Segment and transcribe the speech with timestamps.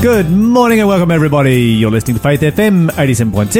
[0.00, 1.56] Good morning and welcome everybody.
[1.56, 3.50] You're listening to Faith FM 87.6,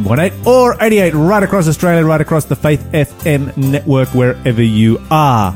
[0.00, 5.52] 87.8 or 88 right across Australia, right across the Faith FM network wherever you are.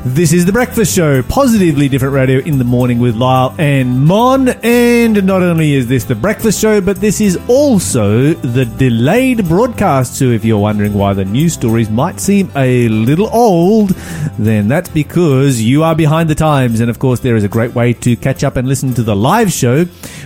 [0.00, 4.48] This is The Breakfast Show, positively different radio in the morning with Lyle and Mon.
[4.48, 10.16] And not only is this The Breakfast Show, but this is also the delayed broadcast.
[10.16, 13.90] So if you're wondering why the news stories might seem a little old,
[14.38, 16.80] then that's because you are behind the times.
[16.80, 19.14] And of course, there is a great way to catch up and listen to the
[19.14, 19.84] live show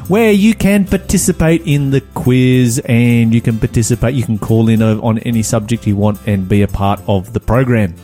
[0.09, 4.81] where you can participate in the quiz and you can participate, you can call in
[4.81, 7.95] on any subject you want and be a part of the program.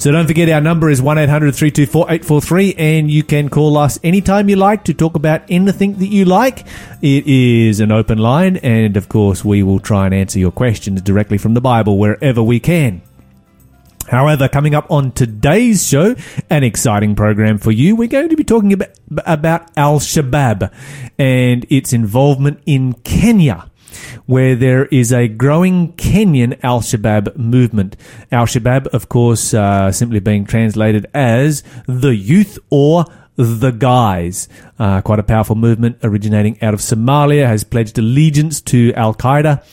[0.00, 4.48] So don't forget our number is 1800 324 843 and you can call us anytime
[4.48, 6.64] you like to talk about anything that you like.
[7.02, 11.02] It is an open line and of course we will try and answer your questions
[11.02, 13.02] directly from the Bible wherever we can.
[14.08, 16.16] However, coming up on today's show,
[16.48, 17.94] an exciting program for you.
[17.94, 18.88] We're going to be talking about,
[19.26, 20.72] about Al Shabaab
[21.18, 23.69] and its involvement in Kenya
[24.26, 27.96] where there is a growing Kenyan Al Shabaab movement.
[28.30, 33.04] Al Shabaab, of course, uh, simply being translated as the youth or
[33.40, 34.48] the guys.
[34.78, 39.64] Uh, quite a powerful movement originating out of Somalia, has pledged allegiance to Al Qaeda,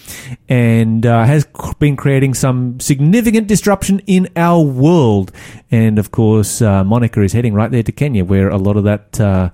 [0.50, 1.46] and uh, has
[1.80, 5.32] been creating some significant disruption in our world.
[5.70, 8.86] And of course, uh, Monica is heading right there to Kenya, where a lot of
[8.86, 9.50] that uh,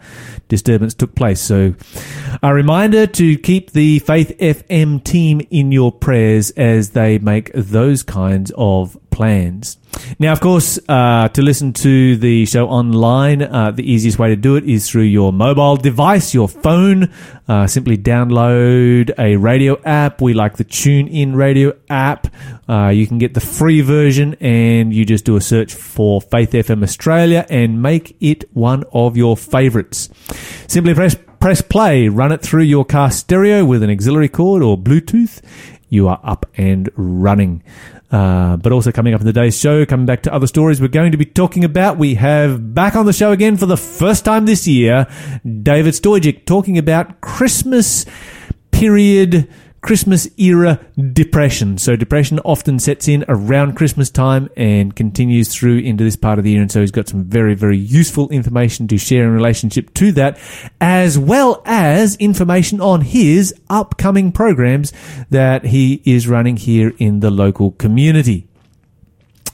[0.48, 1.42] disturbance took place.
[1.42, 1.76] So,
[2.42, 8.04] a reminder to keep the Faith FM team in your prayers as they make those
[8.04, 9.78] kinds of plans.
[10.20, 14.36] Now, of course, uh, to listen to the show online, uh, the easiest way to
[14.36, 17.12] do it is through your mobile device, your phone.
[17.48, 20.22] Uh, simply download a radio app.
[20.22, 22.28] We like the Tune In radio app.
[22.68, 26.52] Uh, you can get the free version and you just do a search for Faith
[26.52, 30.10] FM Australia and make it one of your favorites.
[30.68, 34.78] Simply press press play, run it through your car stereo with an auxiliary cord or
[34.78, 35.42] Bluetooth.
[35.90, 37.64] You are up and running.
[38.14, 41.12] Uh, but also coming up in today's show, coming back to other stories we're going
[41.12, 44.46] to be talking about, we have back on the show again for the first time
[44.46, 45.08] this year,
[45.64, 48.06] David Stojic talking about Christmas
[48.70, 49.50] period
[49.84, 50.80] Christmas era
[51.12, 51.78] depression.
[51.78, 56.46] So depression often sets in around Christmas time and continues through into this part of
[56.46, 56.62] the year.
[56.62, 60.40] And so he's got some very, very useful information to share in relationship to that,
[60.80, 64.94] as well as information on his upcoming programs
[65.30, 68.48] that he is running here in the local community.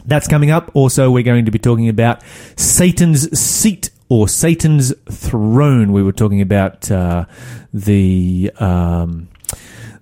[0.05, 0.69] That's coming up.
[0.75, 2.21] Also, we're going to be talking about
[2.55, 5.91] Satan's seat or Satan's throne.
[5.91, 7.25] We were talking about uh,
[7.73, 9.27] the um,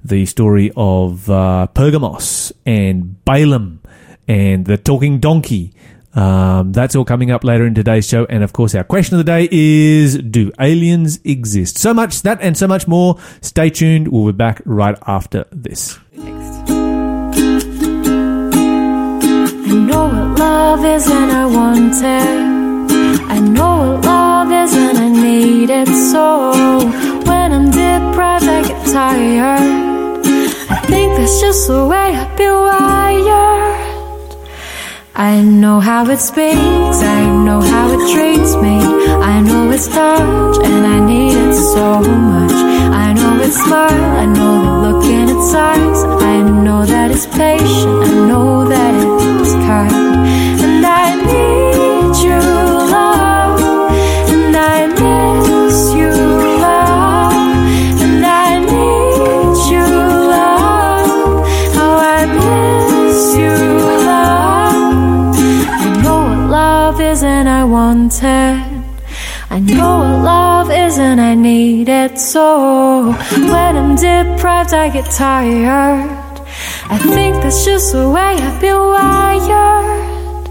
[0.08, 3.82] the story of uh, Pergamos and Balaam
[4.28, 5.74] and the talking donkey.
[6.14, 8.26] Um, that's all coming up later in today's show.
[8.26, 11.78] And of course, our question of the day is Do aliens exist?
[11.78, 13.18] So much that and so much more.
[13.42, 14.08] Stay tuned.
[14.08, 16.00] We'll be back right after this.
[16.18, 16.22] I
[19.74, 22.48] know what love is and I want it.
[23.30, 26.52] I know what love is and I need it so.
[27.30, 27.68] When I'm
[28.50, 29.87] I get tired.
[30.70, 33.88] I think that's just the way I've been wired.
[35.16, 38.78] I know how it speaks, I know how it treats me.
[39.34, 42.02] I know its touch, and I need it so
[72.28, 73.14] so.
[73.54, 76.36] When I'm deprived, I get tired.
[76.90, 80.50] I think that's just the way I've been wired.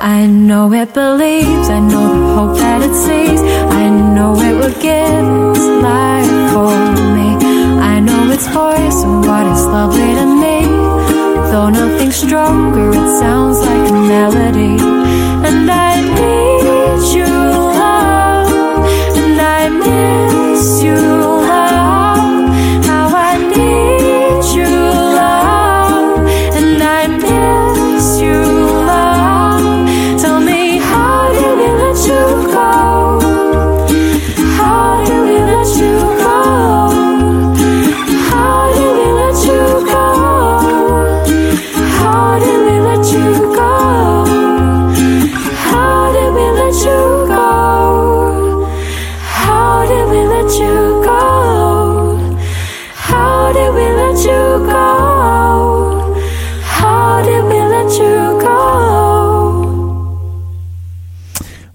[0.00, 3.40] I know it believes, I know the hope that it sees.
[3.82, 6.74] I know it will give its life for
[7.16, 7.28] me.
[7.94, 10.58] I know its voice and what is lovely to me.
[11.50, 14.97] Though nothing's stronger, it sounds like a melody.
[24.54, 24.77] You,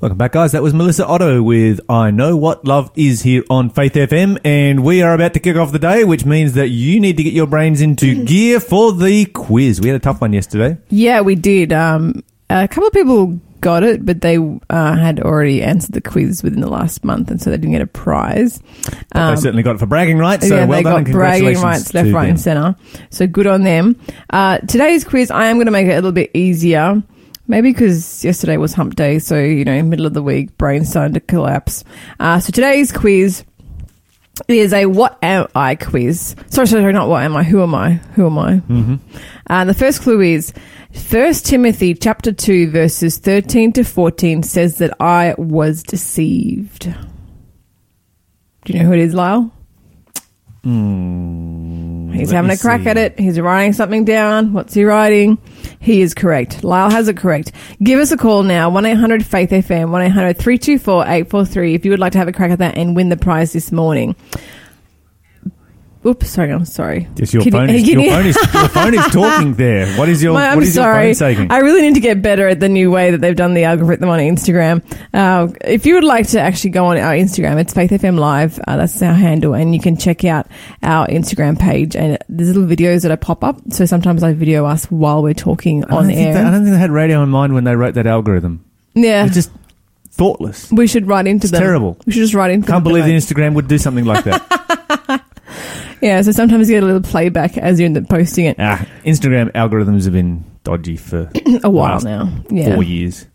[0.04, 0.52] Welcome back, guys.
[0.52, 4.38] That was Melissa Otto with I Know What Love Is here on Faith FM.
[4.44, 7.24] And we are about to kick off the day, which means that you need to
[7.24, 9.80] get your brains into gear for the quiz.
[9.80, 10.78] We had a tough one yesterday.
[10.90, 11.72] Yeah, we did.
[11.72, 14.38] Um, a couple of people got it, but they
[14.70, 17.82] uh, had already answered the quiz within the last month, and so they didn't get
[17.82, 18.62] a prize.
[19.14, 20.46] But they certainly got it for bragging rights.
[20.46, 22.30] So Um, yeah, well they done got bragging rights left, right, them.
[22.32, 22.76] and centre.
[23.10, 23.98] So good on them.
[24.30, 27.02] Uh, today's quiz, I am going to make it a little bit easier.
[27.46, 31.14] Maybe because yesterday was hump day, so you know, middle of the week, brain starting
[31.16, 31.84] to collapse.
[32.20, 33.44] Uh, so today's quiz
[34.48, 36.36] is a "What am I?" quiz.
[36.50, 37.94] Sorry, sorry, sorry, not "What am I?" Who am I?
[38.16, 38.54] Who am I?
[38.56, 38.96] Mm-hmm.
[39.50, 40.54] Uh, the first clue is
[40.94, 46.94] First Timothy chapter two, verses thirteen to fourteen says that I was deceived.
[48.66, 49.52] Do you know who it is, Lyle?
[50.64, 52.90] Hmm, He's having a crack see.
[52.90, 53.20] at it.
[53.20, 54.54] He's writing something down.
[54.54, 55.38] What's he writing?
[55.80, 56.64] He is correct.
[56.64, 57.52] Lyle has it correct.
[57.84, 62.28] Give us a call now, 1-800 Faith FM, 1-800-324-843 if you would like to have
[62.28, 64.16] a crack at that and win the prize this morning.
[66.06, 67.08] Oops, sorry, I'm sorry.
[67.16, 69.88] Yes, your Can you- phone, is, your, you- phone is, your phone is talking there.
[69.98, 71.08] What is your, My- what is sorry.
[71.08, 71.50] your phone?
[71.52, 74.10] I really need to get better at the new way that they've done the algorithm
[74.10, 74.84] on Instagram.
[75.14, 78.60] Uh, if you would like to actually go on our Instagram, it's Faith FM Live.
[78.68, 80.48] Uh, that's our handle, and you can check out
[80.82, 81.96] our Instagram page.
[81.96, 83.58] And there's little videos that I pop up.
[83.70, 86.34] So sometimes I video us while we're talking on air.
[86.34, 88.64] they- I don't think they had radio in mind when they wrote that algorithm.
[88.94, 89.52] yeah, It's just
[90.12, 90.70] thoughtless.
[90.72, 91.62] we should write into It's them.
[91.62, 91.98] terrible.
[92.06, 92.92] We should just write into Can't them.
[92.92, 95.00] believe the Instagram would do something like that.
[96.04, 100.04] Yeah, so sometimes you get a little playback as you're posting it ah, Instagram algorithms
[100.04, 101.32] have been dodgy for
[101.64, 102.30] a while now.
[102.50, 102.74] Yeah.
[102.76, 103.26] four years.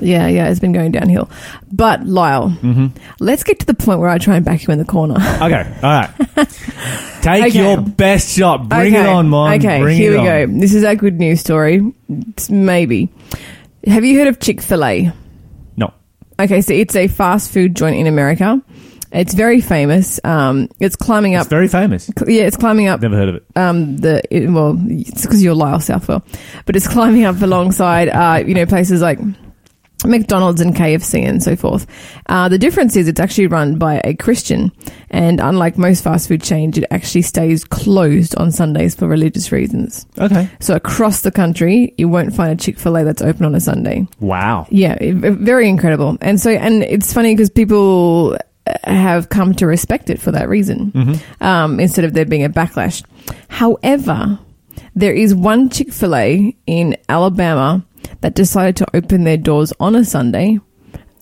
[0.00, 1.28] Yeah, yeah, it's been going downhill.
[1.72, 2.88] But Lyle, Mm-hmm.
[3.18, 5.16] let's get to the point where I try and back you in the corner.
[5.42, 6.10] Okay, all right.
[7.22, 7.58] Take Okay.
[7.58, 8.68] your best shot.
[8.68, 9.54] Bring it on, Mon.
[9.54, 10.24] Okay, Bring here we on.
[10.52, 10.60] go.
[10.60, 11.82] This is our good news story.
[12.08, 13.08] It's maybe.
[13.86, 15.12] Have you heard of Chick fil A?
[15.76, 15.92] No.
[16.38, 18.62] Okay, so it's a fast food joint in America.
[19.12, 20.20] It's very famous.
[20.24, 21.42] Um, it's climbing up.
[21.42, 22.10] It's very famous.
[22.26, 23.44] yeah, it's climbing up Never heard of it.
[23.56, 26.24] um, the it, well, it's because you're Lyle Southwell,
[26.66, 29.18] but it's climbing up alongside uh, you know places like
[30.04, 31.84] McDonald's and KFC and so forth.
[32.26, 34.70] Uh, the difference is it's actually run by a Christian,
[35.10, 40.06] and unlike most fast food chains, it actually stays closed on Sundays for religious reasons.
[40.16, 40.48] Okay.
[40.60, 43.60] So across the country, you won't find a Chick Fil A that's open on a
[43.60, 44.06] Sunday.
[44.20, 44.68] Wow.
[44.70, 46.16] Yeah, it- very incredible.
[46.20, 48.38] And so, and it's funny because people
[48.84, 53.02] have come to respect it for that reason, um, instead of there being a backlash.
[53.48, 54.38] However,
[54.94, 57.84] there is one Chick fil A in Alabama
[58.20, 60.58] that decided to open their doors on a Sunday.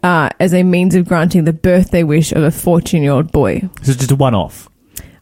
[0.03, 3.59] Uh, as a means of granting the birthday wish of a 14 year old boy
[3.83, 4.69] So it's just a one-off.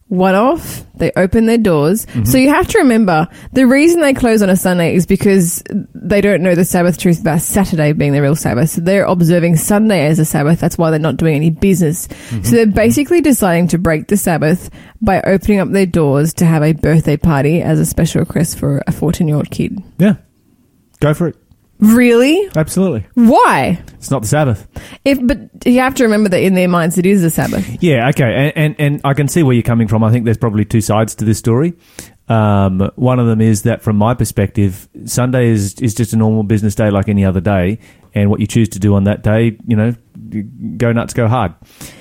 [0.07, 0.85] One off.
[0.95, 2.05] They open their doors.
[2.05, 2.25] Mm-hmm.
[2.25, 5.63] So you have to remember the reason they close on a Sunday is because
[5.93, 8.69] they don't know the Sabbath truth about Saturday being the real Sabbath.
[8.69, 10.59] So they're observing Sunday as a Sabbath.
[10.59, 12.07] That's why they're not doing any business.
[12.07, 12.43] Mm-hmm.
[12.43, 14.69] So they're basically deciding to break the Sabbath
[15.01, 18.83] by opening up their doors to have a birthday party as a special request for
[18.87, 19.81] a 14 year old kid.
[19.97, 20.15] Yeah.
[20.99, 21.35] Go for it.
[21.79, 22.49] Really?
[22.55, 23.05] Absolutely.
[23.15, 23.81] Why?
[23.95, 24.67] It's not the Sabbath.
[25.03, 27.83] If but you have to remember that in their minds it is the Sabbath.
[27.83, 30.03] Yeah, okay, and, and and I can see where you're coming from.
[30.03, 31.73] I think there's probably two sides to this story.
[32.27, 36.43] Um, one of them is that, from my perspective, Sunday is is just a normal
[36.43, 37.79] business day like any other day,
[38.15, 39.93] and what you choose to do on that day, you know,
[40.77, 41.53] go nuts, go hard.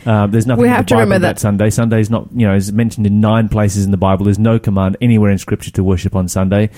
[0.07, 1.69] Um, there's nothing We in have the to Bible remember that- Sunday.
[1.71, 4.25] Sunday is not, you know, is mentioned in nine places in the Bible.
[4.25, 6.71] There's no command anywhere in Scripture to worship on Sunday,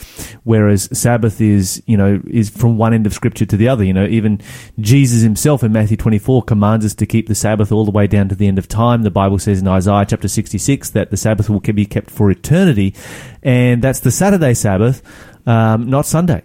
[0.45, 3.85] whereas Sabbath is, you know, is from one end of Scripture to the other.
[3.85, 4.41] You know, even
[4.81, 8.29] Jesus himself in Matthew 24 commands us to keep the Sabbath all the way down
[8.31, 9.03] to the end of time.
[9.03, 12.95] The Bible says in Isaiah chapter 66 that the Sabbath will be kept for eternity,
[13.43, 15.03] and that's the Saturday Sabbath,
[15.47, 16.43] um, not Sunday.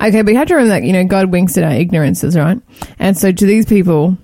[0.00, 2.58] Okay, but you have to remember that you know God winks at our ignorances, right?
[2.98, 4.16] And so to these people,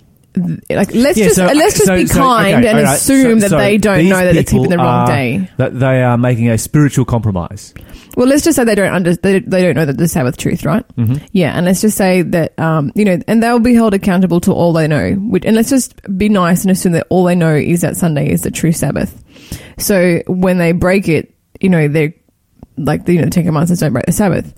[0.71, 2.97] like let's Yeah, just so- let's just so- be so, kind okay, and right.
[2.97, 5.49] assume So- that so they don't know that they're the wrong are- day.
[5.57, 7.75] That they are making a spiritual compromise.
[8.17, 10.65] Well, let's just say they don't under they, they don't know that the Sabbath truth,
[10.65, 10.85] right?
[10.97, 11.25] Mm-hmm.
[11.33, 14.53] Yeah, and let's just say that um you know, and they'll be held accountable to
[14.53, 15.13] all they know.
[15.13, 18.29] Which, and let's just be nice and assume that all they know is that Sunday
[18.31, 19.23] is the true Sabbath.
[19.79, 22.13] So when they break it, you know they're
[22.77, 24.53] like the you know the Ten Commandments don't break the Sabbath.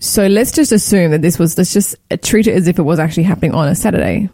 [0.00, 2.98] So let's just assume that this was let's just treat it as if it was
[2.98, 4.28] actually happening on a Saturday.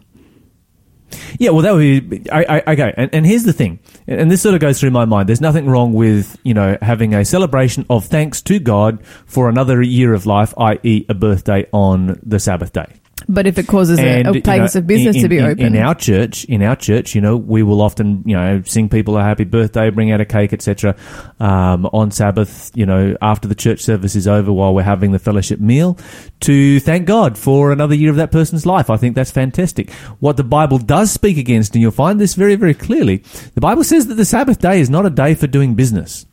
[1.39, 2.93] Yeah, well, that would be I, I, okay.
[2.97, 5.29] And, and here's the thing, and this sort of goes through my mind.
[5.29, 9.81] There's nothing wrong with you know having a celebration of thanks to God for another
[9.81, 12.87] year of life, i.e., a birthday on the Sabbath day.
[13.27, 15.37] But if it causes And, a, a you place know, of business in, to be
[15.37, 18.61] in- open, in our church, in our church, you know, we will often, you know,
[18.65, 20.95] sing people a happy birthday, bring out a cake, etc.
[21.39, 25.19] Um, on Sabbath, you know, after the church service is over, while we're having the
[25.19, 25.97] fellowship meal,
[26.41, 28.89] to thank God for another year of that person's life.
[28.89, 29.91] I think that's fantastic.
[30.19, 33.23] What the Bible does speak against, and you'll find this very, very clearly,
[33.55, 36.25] the Bible says that the Sabbath day is not a day for doing business.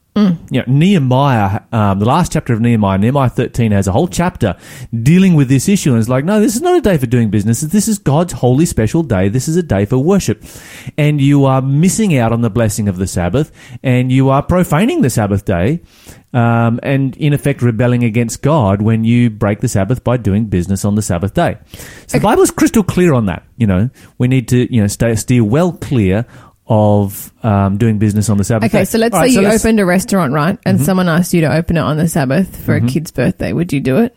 [0.51, 4.57] You know, Nehemiah, um, the last chapter of Nehemiah, Nehemiah 13 has a whole chapter
[5.03, 5.91] dealing with this issue.
[5.91, 7.61] And it's like, no, this is not a day for doing business.
[7.61, 9.29] This is God's holy special day.
[9.29, 10.43] This is a day for worship.
[10.97, 15.03] And you are missing out on the blessing of the Sabbath and you are profaning
[15.03, 15.83] the Sabbath day.
[16.33, 20.85] Um, and in effect rebelling against God when you break the Sabbath by doing business
[20.85, 21.59] on the Sabbath day.
[22.07, 23.43] So the Bible is crystal clear on that.
[23.57, 26.27] You know, we need to, you know, stay, steer well clear
[26.71, 28.73] of um, doing business on the Sabbath.
[28.73, 30.57] Okay, so let's All say right, so you let's- opened a restaurant, right?
[30.65, 32.87] And someone asked you to open it on the Sabbath for Mm-hmm.
[32.87, 33.53] a kid's birthday.
[33.53, 34.17] Would you do it?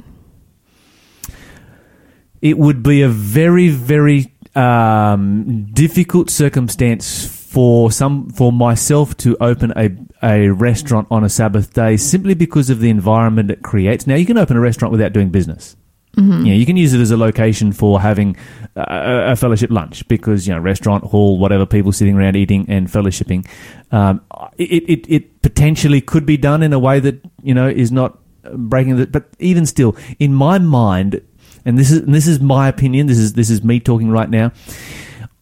[2.41, 9.71] it would be a very very um, difficult circumstance for some for myself to open
[9.75, 9.89] a
[10.21, 14.05] a restaurant on a Sabbath day simply because of the environment it creates.
[14.05, 15.75] Now you can open a restaurant without doing business.
[16.15, 18.37] You know, you can use it as a location for having
[18.75, 22.87] a, a fellowship lunch because you know restaurant hall whatever people sitting around eating and
[22.87, 23.47] fellowshipping.
[23.91, 24.21] Um,
[24.57, 28.19] it, it it potentially could be done in a way that you know is not
[28.43, 29.07] breaking the.
[29.07, 31.21] But even still, in my mind,
[31.65, 33.07] and this is and this is my opinion.
[33.07, 34.51] This is this is me talking right now.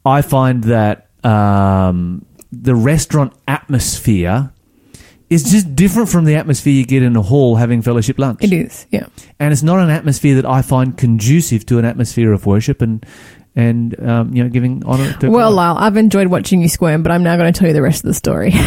[0.06, 4.52] I find that um, the restaurant atmosphere
[5.32, 8.52] is just different from the atmosphere you get in a hall having fellowship lunch It
[8.52, 9.08] is, yeah.
[9.40, 13.04] and it's not an atmosphere that I find conducive to an atmosphere of worship and
[13.56, 15.56] and um, you know giving honor to Well, God.
[15.56, 18.04] Lyle, I've enjoyed watching you squirm, but I'm now going to tell you the rest
[18.04, 18.52] of the story.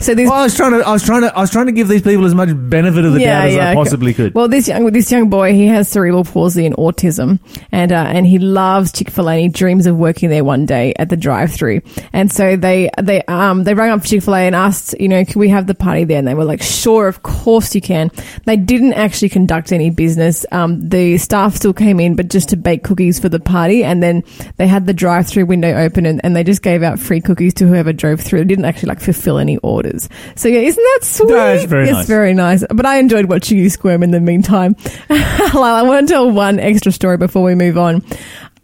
[0.00, 1.72] so this Well, I was trying to I was trying to I was trying to
[1.72, 4.34] give these people as much benefit of the doubt as I possibly could.
[4.34, 7.40] Well, this young this young boy, he has cerebral palsy and autism,
[7.72, 9.32] and uh, and he loves Chick Fil A.
[9.32, 11.80] and He dreams of working there one day at the drive-through.
[12.12, 15.24] And so they they um they rang up Chick Fil A and asked, you know,
[15.24, 16.18] can we have the party there?
[16.18, 18.10] And they were like, sure, of course you can.
[18.44, 20.44] They didn't actually conduct any business.
[20.52, 24.02] Um, the staff still came in, but just to bake cookies for the party, and
[24.02, 24.22] then
[24.56, 27.66] they had the drive-through window open, and, and they just gave out free cookies to
[27.66, 28.40] whoever drove through.
[28.40, 30.08] They didn't actually like fulfill any orders.
[30.34, 31.28] So yeah, isn't that sweet?
[31.28, 32.06] That is very it's nice.
[32.06, 32.64] very nice.
[32.68, 34.76] But I enjoyed watching you squirm in the meantime.
[35.10, 38.04] I want to tell one extra story before we move on.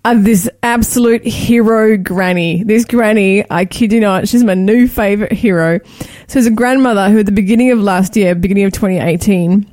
[0.04, 2.64] Uh, this absolute hero granny.
[2.64, 5.78] This granny, I kid you not, she's my new favorite hero.
[6.26, 9.64] So, there's a grandmother who, at the beginning of last year, beginning of 2018,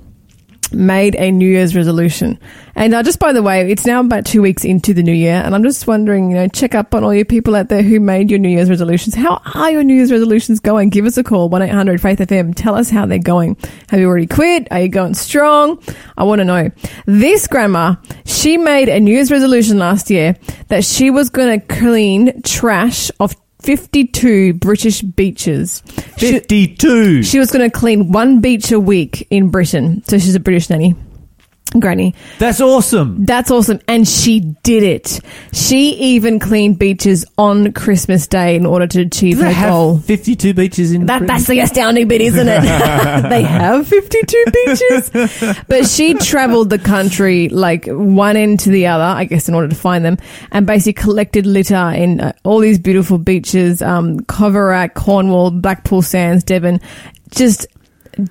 [0.73, 2.39] made a New Year's resolution.
[2.75, 5.35] And uh, just by the way, it's now about two weeks into the new year,
[5.35, 7.99] and I'm just wondering, you know, check up on all you people out there who
[7.99, 9.15] made your New Year's resolutions.
[9.15, 10.89] How are your New Year's resolutions going?
[10.89, 12.53] Give us a call, 1 800 Faith FM.
[12.55, 13.57] Tell us how they're going.
[13.89, 14.67] Have you already quit?
[14.71, 15.81] Are you going strong?
[16.17, 16.71] I want to know.
[17.05, 17.95] This grandma,
[18.25, 20.35] she made a New Year's resolution last year
[20.67, 25.83] that she was going to clean trash off 52 British beaches.
[26.17, 27.23] She- Fifty two.
[27.23, 30.01] she was going to clean one beach a week in Britain.
[30.05, 30.95] So she's a British nanny.
[31.77, 32.15] Granny.
[32.39, 33.25] That's awesome.
[33.25, 33.79] That's awesome.
[33.87, 35.19] And she did it.
[35.53, 39.95] She even cleaned beaches on Christmas Day in order to achieve Do they her goal.
[39.97, 41.27] have fifty two beaches in That, Britain?
[41.35, 42.61] that's the astounding bit, isn't it?
[43.29, 45.59] they have 52 beaches.
[45.67, 49.67] But she traveled the country like one end to the other, I guess, in order
[49.67, 50.17] to find them,
[50.51, 56.43] and basically collected litter in uh, all these beautiful beaches, um, Coverack, Cornwall, Blackpool Sands,
[56.43, 56.79] Devon.
[57.29, 57.67] Just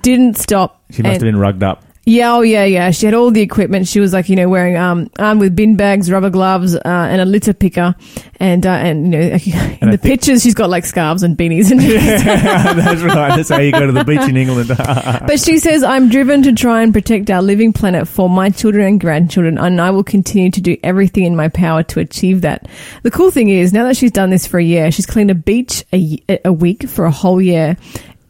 [0.01, 0.81] didn't stop.
[0.91, 1.83] She must And- have been rugged up.
[2.09, 2.89] Yeah, oh yeah, yeah.
[2.89, 3.87] She had all the equipment.
[3.87, 7.21] She was like, you know, wearing um armed with bin bags, rubber gloves, uh, and
[7.21, 7.95] a litter picker,
[8.39, 9.27] and uh, and you know,
[9.81, 11.79] in I the pictures she's got like scarves and beanies and.
[12.79, 13.35] That's right.
[13.35, 14.69] That's how you go to the beach in England.
[14.69, 18.87] But she says, I'm driven to try and protect our living planet for my children
[18.87, 22.67] and grandchildren, and I will continue to do everything in my power to achieve that.
[23.03, 25.35] The cool thing is, now that she's done this for a year, she's cleaned a
[25.35, 27.77] beach a, a week for a whole year.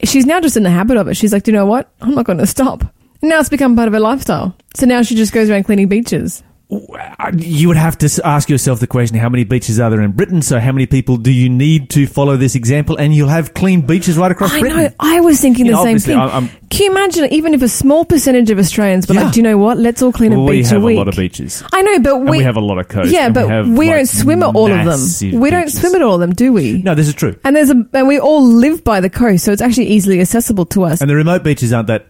[0.04, 1.16] She's now just in the habit of it.
[1.16, 1.92] She's like, "Do you know what?
[2.02, 2.84] I'm not going to stop.
[3.22, 4.56] Now it's become part of her lifestyle.
[4.76, 6.44] So now she just goes around cleaning beaches.
[6.72, 10.12] Uh, you would have to ask yourself the question: How many beaches are there in
[10.12, 10.44] Britain?
[10.44, 12.96] So, how many people do you need to follow this example?
[12.96, 14.78] And you'll have clean beaches right across I Britain.
[14.84, 14.90] know.
[15.00, 16.16] I was thinking You the know, same thing.
[16.20, 19.24] I'm- Can you imagine, even if a small percentage of Australians were Yeah.
[19.24, 19.80] like, do you know what?
[19.80, 20.96] Let's all clean a we beach have a week.
[20.96, 21.64] a lot of beaches.
[21.74, 23.12] I know, but And we have a lot of coast.
[23.12, 25.40] Yeah, but we, have, we like, don't swim at all of them.
[25.42, 25.80] We don't beaches.
[25.80, 26.84] swim at all of them, do we?
[26.84, 27.36] No, this is true.
[27.44, 30.68] And there's a, and we all live by the coast, so it's actually easily accessible
[30.68, 31.02] to us.
[31.02, 32.06] And the remote beaches aren't that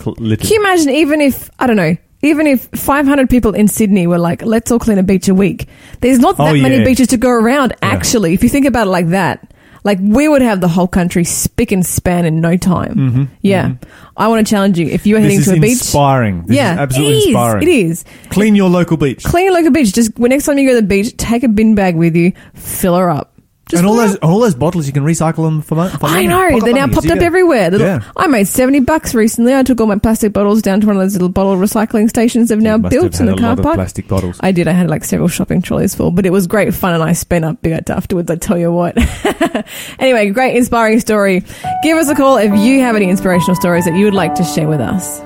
[0.00, 0.46] cl- littered.
[0.46, 4.18] Can you imagine, even if I don't know, even if 500 people in Sydney were
[4.18, 5.66] like, let's all clean a beach a week,
[6.00, 7.74] there's not that Oh, many beaches to go around.
[7.82, 9.52] Actually, if you think about it like that,
[9.82, 13.30] Like we would have the whole country spick and span in no time.
[13.40, 13.76] yeah,
[14.14, 14.86] I want to challenge you.
[14.88, 15.40] If you are heading Mm-hmm.
[15.40, 16.42] This is to a beach, inspiring.
[16.44, 17.26] This yeah, is absolutely it is.
[17.28, 17.62] inspiring.
[17.62, 18.04] It is.
[18.28, 19.24] Clean your local beach.
[19.24, 19.94] Clean a local beach.
[19.94, 22.32] Just when next time you go to the beach, take a bin bag with you,
[22.52, 23.29] fill her up.
[23.70, 26.10] Just and all those all those bottles you can recycle them for, mo- for I
[26.14, 26.26] money.
[26.26, 27.26] know Pocket they're now money, popped as up you go.
[27.26, 27.70] everywhere.
[27.70, 28.00] Little- Yeah.
[28.16, 29.54] I made seventy bucks recently.
[29.54, 32.48] I took all my plastic bottles down to one of those little bottle recycling stations
[32.48, 33.74] they've now You must built have in had the a car lot of park.
[33.76, 34.36] plastic bottles.
[34.40, 34.66] I did.
[34.68, 37.44] I had like several shopping trolleys full, but it was great fun, and I spent
[37.44, 38.30] up big afterwards.
[38.30, 38.96] I tell you what.
[39.98, 41.44] anyway, great inspiring story.
[41.82, 44.44] Give us a call if you have any inspirational stories that you would like to
[44.44, 45.20] share with us.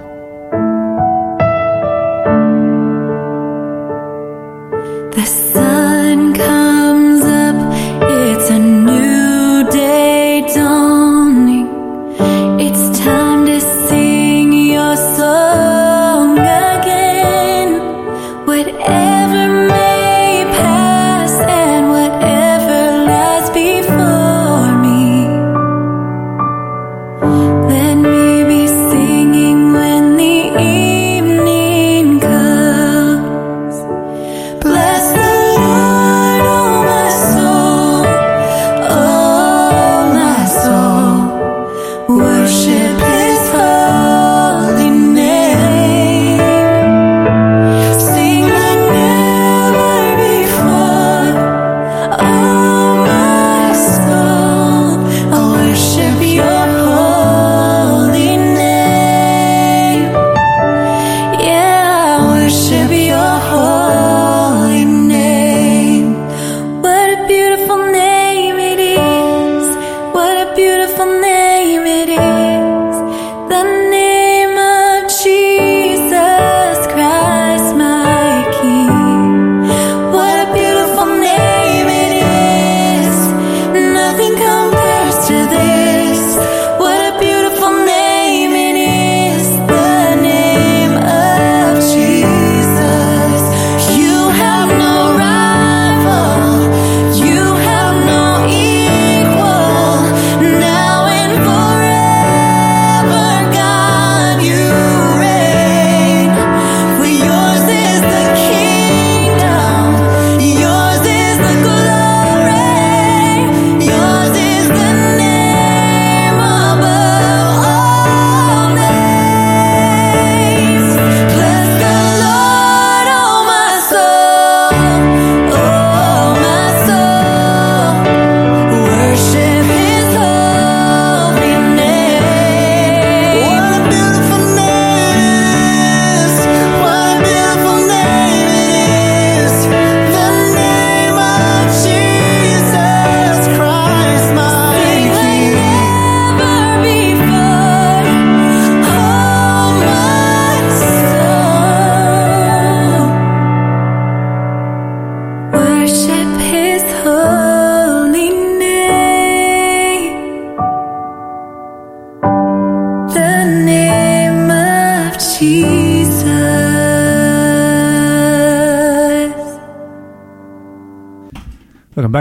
[5.14, 6.63] The sun comes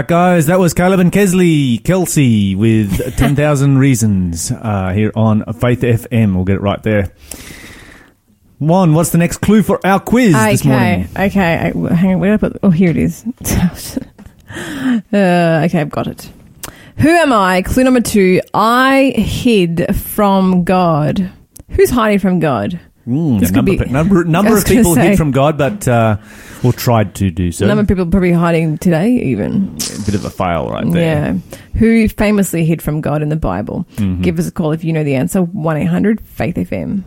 [0.06, 0.46] Guys.
[0.46, 6.34] That was Caleb and Kesley, Kelsey with 10,000 Reasons uh, here on Faith FM.
[6.34, 7.12] We'll get it right there.
[8.60, 11.08] Mon, what's the next clue for our quiz this morning?
[11.18, 11.54] okay.
[11.54, 12.60] I, hang on, where did I put?
[12.62, 13.24] Oh, here it is.
[14.50, 16.30] uh, okay, I've got it.
[16.98, 17.62] Who am I?
[17.62, 18.40] Clue number two.
[18.54, 21.30] I hid from God.
[21.70, 22.78] Who's hiding from God?
[23.06, 25.08] Mm, This a could number, be- number, number of people say.
[25.10, 26.16] hid from God, but uh,
[26.64, 27.64] or tried to do so.
[27.64, 29.68] A Number of people probably hiding today, even.
[29.74, 31.34] a bit of a fail right there.
[31.34, 31.58] Yeah.
[31.78, 33.86] Who famously hid from God in the Bible?
[33.96, 34.22] Mm-hmm.
[34.22, 35.42] Give us a call if you know the answer.
[35.42, 37.02] 1 800 Faith FM.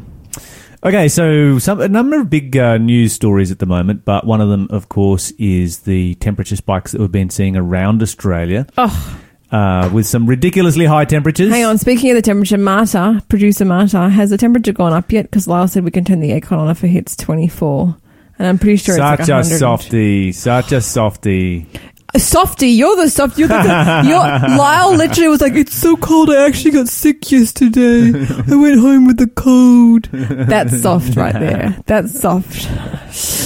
[0.84, 4.42] Okay, so some a number of big uh, news stories at the moment, but one
[4.42, 9.20] of them, of course, is the temperature spikes that we've been seeing around Australia, Oh,
[9.52, 11.50] uh, with some ridiculously high temperatures.
[11.52, 11.80] hang on.
[11.80, 15.24] Speaking of the temperature, Marta, producer Marta, has the temperature gone up yet?
[15.24, 17.98] Because Lyle said we can turn the aircon on if it hits 24.
[18.40, 19.58] And I'm pretty sure Such it's a like 100.
[19.60, 21.68] softy, such a softy.
[22.16, 23.38] Softy, you're the soft.
[23.38, 24.04] You're the.
[24.08, 24.18] You're,
[24.58, 26.30] Lyle literally was like, "It's so cold.
[26.30, 28.12] I actually got sick yesterday.
[28.14, 31.78] I went home with a cold." That's soft right there.
[31.86, 32.70] That's soft.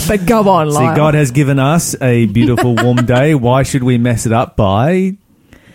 [0.08, 3.34] But go on, See, God has given us a beautiful warm day.
[3.34, 5.18] Why should we mess it up by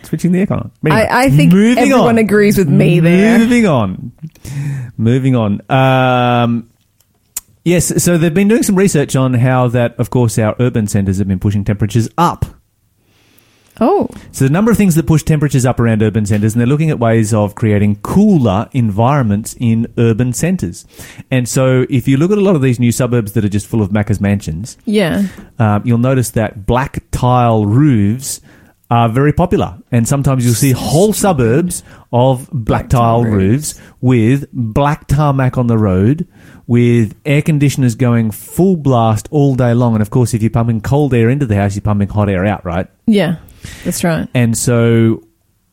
[0.04, 0.70] switching the aircon on?
[0.84, 2.18] Anyway, I, I think everyone on.
[2.18, 3.38] agrees with me there.
[3.38, 4.12] Moving on.
[4.96, 5.60] Moving on.
[5.70, 6.70] Um,
[7.66, 11.18] yes, so they've been doing some research on how that, of course, our urban centres
[11.18, 12.46] have been pushing temperatures up.
[13.78, 16.66] Oh, So, the number of things that push temperatures up around urban centres, and they're
[16.66, 20.86] looking at ways of creating cooler environments in urban centres.
[21.30, 23.66] And so, if you look at a lot of these new suburbs that are just
[23.66, 25.28] full of Macca's mansions, yeah.
[25.58, 28.40] um, you'll notice that black tile roofs
[28.90, 29.78] are very popular.
[29.90, 35.66] And sometimes you'll see whole suburbs of black, tile, tile roofs with black tarmac on
[35.66, 36.26] the road,
[36.66, 39.94] with air conditioners going full blast all day long.
[39.94, 42.44] And of course, if you're pumping cold air into the house, you're pumping hot air
[42.44, 42.88] out, right?
[43.06, 43.36] Yeah.
[43.84, 44.28] That's right.
[44.34, 45.22] And so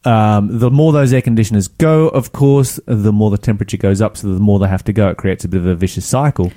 [0.06, 4.18] um, the more those air conditioners go, of course, the more the temperature goes up.
[4.18, 6.52] So the more they have to go, it creates a bit of a vicious cycle.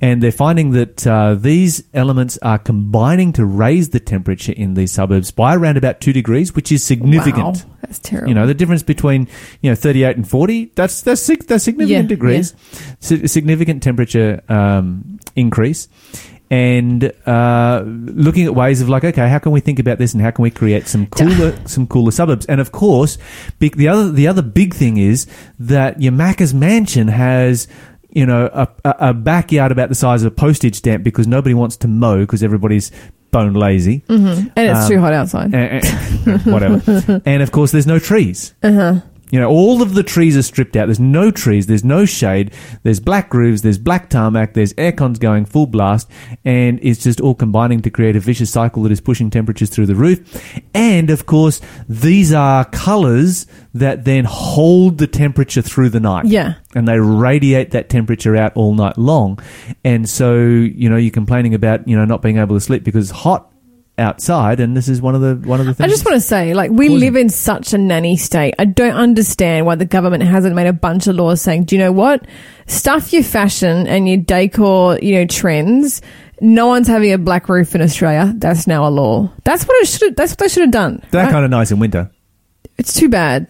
[0.00, 4.92] And they're finding that uh, these elements are combining to raise the temperature in these
[4.92, 7.44] suburbs by around about two degrees, which is significant.
[7.64, 7.76] Wow.
[7.82, 8.28] That's terrible.
[8.28, 9.28] You know, the difference between,
[9.62, 12.54] you know, 38 and 40, that's, that's, that's significant Yeah, degrees.
[13.00, 15.88] Si- significant temperature um, increase.
[16.50, 20.22] And uh, looking at ways of like, okay, how can we think about this and
[20.22, 22.44] how can we create some cooler, some cooler suburbs?
[22.46, 23.18] And of course,
[23.60, 25.28] big, the other, the other big thing is
[25.60, 27.68] that your Macca's mansion has,
[28.10, 31.76] you know, a, a, backyard about the size of a postage stamp because nobody wants
[31.76, 32.90] to mow because everybody's
[33.30, 34.02] bone lazy.
[34.08, 35.54] and it's um, too hot outside.
[35.54, 37.22] And- and- whatever.
[37.24, 38.54] and of course, there's no trees.
[38.64, 39.00] Uh-huh.
[39.30, 40.86] You know, all of the trees are stripped out.
[40.86, 41.66] There's no trees.
[41.66, 42.52] There's no shade.
[42.82, 43.62] There's black roofs.
[43.62, 44.54] There's black tarmac.
[44.54, 46.10] There's air cons going full blast.
[46.44, 49.86] And it's just all combining to create a vicious cycle that is pushing temperatures through
[49.86, 50.20] the roof.
[50.74, 56.54] And of course, these are colors that then hold the temperature through the night Yeah.
[56.74, 59.38] and they radiate that temperature out all night long.
[59.84, 63.10] And so, you know, you're complaining about, you know, not being able to sleep because
[63.10, 63.48] it's hot
[64.00, 65.84] outside and this is one of the one of the things.
[65.84, 68.54] I just want to say, like, we live in such a nanny state.
[68.58, 71.80] I don't understand why the government hasn't made a bunch of laws saying, do you
[71.80, 72.26] know what?
[72.66, 76.02] Stuff your fashion and your decor, you know, trends.
[76.40, 78.32] No one's having a black roof in Australia.
[78.36, 79.30] That's now a law.
[79.44, 80.16] That's what it should.
[80.16, 81.02] That's what they should have done.
[81.10, 81.30] that right?
[81.30, 82.10] kind of nice in winter.
[82.78, 83.46] It's too bad.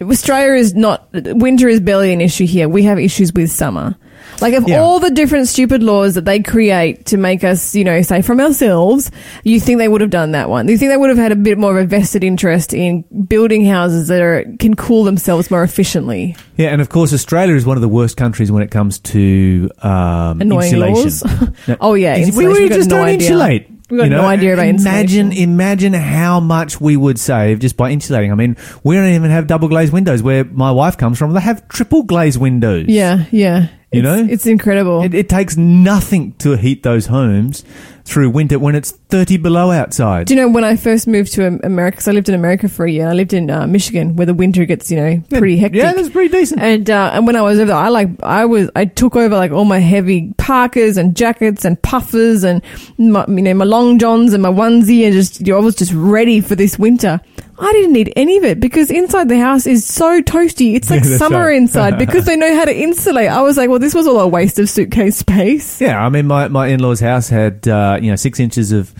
[0.00, 2.68] Australia is not winter is barely an issue here.
[2.68, 3.96] We have issues with summer.
[4.40, 4.80] Like of Yeah.
[4.80, 8.40] all the different stupid laws that they create to make us, you know, say from
[8.40, 9.10] ourselves,
[9.44, 10.68] you think they would have done that one?
[10.68, 13.64] You think they would have had a bit more of a vested interest in building
[13.64, 16.36] houses that are can cool themselves more efficiently?
[16.56, 19.70] Yeah, and of course, Australia is one of the worst countries when it comes to
[19.82, 21.54] um, Annoying insulation.
[21.68, 23.14] No, Oh, yeah, we, we just no don't idea.
[23.28, 23.70] insulate.
[23.90, 25.50] We've got you no idea about imagine, insulation.
[25.50, 28.30] imagine how much we would save just by insulating.
[28.30, 30.22] I mean, we don't even have double glazed windows.
[30.22, 32.86] Where my wife comes from, they have triple glazed windows.
[32.88, 33.68] Yeah, yeah.
[33.90, 34.26] You It's- know?
[34.32, 35.02] it's incredible.
[35.02, 37.64] It, it takes nothing to heat those homes
[38.04, 40.26] through winter when it's 30 below outside.
[40.26, 41.96] Do you know when I first moved to America?
[41.96, 43.08] Because I lived in America for a year.
[43.08, 45.80] I lived in uh, Michigan, where the winter gets you know pretty hectic.
[45.82, 46.60] Yeah, that's pretty decent.
[46.60, 49.34] And uh, and when I was over there, I like I was I took over
[49.34, 52.62] like all my heavy parkas and jackets and puffers and
[52.98, 55.74] my, you know my long johns and my onesie and just you know, I was
[55.76, 57.20] just ready for this winter.
[57.60, 60.74] I didn't need any of it because inside the house is so toasty.
[60.76, 61.56] It's like that's summer right.
[61.56, 63.28] inside because they know how to insulate.
[63.28, 65.80] I was like, well, this was all a waste of suitcase space.
[65.80, 68.94] Yeah, I mean, my, my in law's house had uh, you know six inches of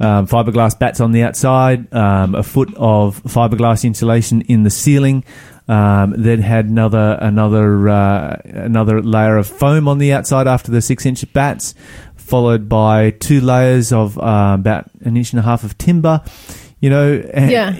[0.00, 5.24] um, fiberglass batts on the outside, um, a foot of fiberglass insulation in the ceiling.
[5.68, 10.82] Um, then had another another uh, another layer of foam on the outside after the
[10.82, 11.76] six inch batts,
[12.16, 16.22] followed by two layers of uh, about an inch and a half of timber.
[16.80, 17.76] You know, and Yeah.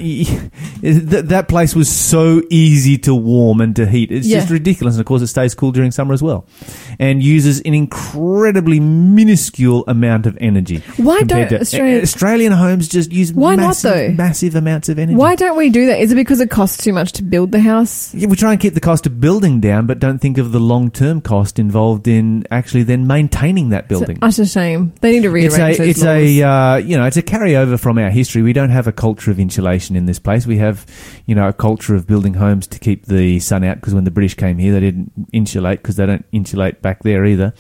[0.83, 4.11] That, that place was so easy to warm and to heat.
[4.11, 4.95] It's just ridiculous.
[4.95, 6.47] And of course, it stays cool during summer as well,
[6.99, 10.79] and uses an incredibly minuscule amount of energy.
[10.97, 14.11] Why don't Australia- Australian homes just use Why not, massive, though?
[14.13, 15.17] massive amounts of energy?
[15.17, 16.01] Why don't we do that?
[16.01, 18.15] Is it because it costs too much to build the house?
[18.15, 20.61] Yeah, we try and keep the cost of building down, but don't think of the
[20.61, 24.17] long term cost involved in actually then maintaining that building.
[24.23, 24.93] It's utter shame.
[25.01, 26.09] They need to It's rearrange a, those it's laws.
[26.09, 28.43] a, uh, you know, it's a carryover from our history.
[28.43, 30.47] We don't have a culture of insulation in this place.
[30.47, 30.70] We have,
[31.27, 34.11] you know, a culture of building homes to keep the sun out because when the
[34.11, 37.55] British came here, they didn't insulate because they don't insulate back there either.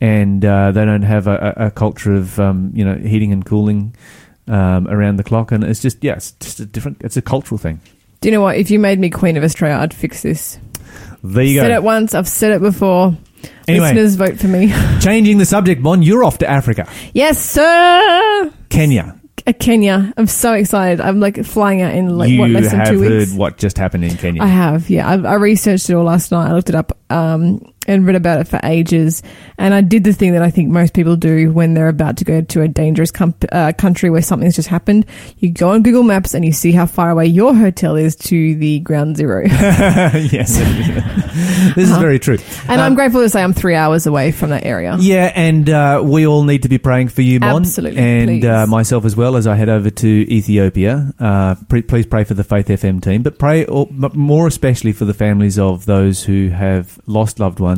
[0.00, 3.94] And uh, they don't have a, a culture of, um, you know, heating and cooling
[4.48, 5.52] um, around the clock.
[5.52, 7.80] And it's just, yeah, it's just a different, it's a cultural thing.
[8.20, 8.56] Do you know what?
[8.56, 10.58] If you made me Queen of Australia, I'd fix this.
[11.22, 11.62] There you go.
[11.62, 12.14] Said it once.
[12.14, 13.16] I've said it before.
[13.68, 13.94] Anyway.
[13.94, 14.72] Listeners, vote for me.
[15.00, 18.52] Changing the subject, Mon, you're off to Africa, yes, sir.
[18.68, 19.20] Kenya.
[19.58, 20.12] Kenya.
[20.16, 21.00] I'm so excited.
[21.00, 23.32] I'm like flying out in like you what less than have two heard weeks.
[23.32, 24.42] what just happened in Kenya.
[24.42, 24.88] I have.
[24.88, 26.48] Yeah, I, I researched it all last night.
[26.48, 26.96] I looked it up.
[27.10, 29.22] Um, and read about it for ages.
[29.58, 32.24] And I did the thing that I think most people do when they're about to
[32.24, 35.04] go to a dangerous com- uh, country where something's just happened.
[35.38, 38.54] You go on Google Maps and you see how far away your hotel is to
[38.54, 39.44] the ground zero.
[39.46, 40.58] yes,
[41.74, 42.38] this is very true.
[42.68, 44.96] And Um, I'm grateful to say I'm three hours away from that area.
[45.00, 47.62] Yeah, and uh, we all need to be praying for you, Mon.
[47.62, 51.12] Absolutely, And uh, myself as well as I head over to Ethiopia.
[51.18, 54.92] Uh, pre- please pray for the Faith FM team, but pray or, m- more especially
[54.92, 57.71] for the families of those who have lost loved ones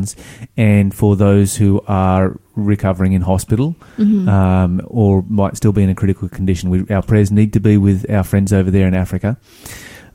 [0.56, 4.28] and for those who are recovering in hospital Mm-hmm.
[4.28, 6.70] um, or might still be in a critical condition.
[6.70, 9.36] We, our prayers need to be with our friends over there in Africa.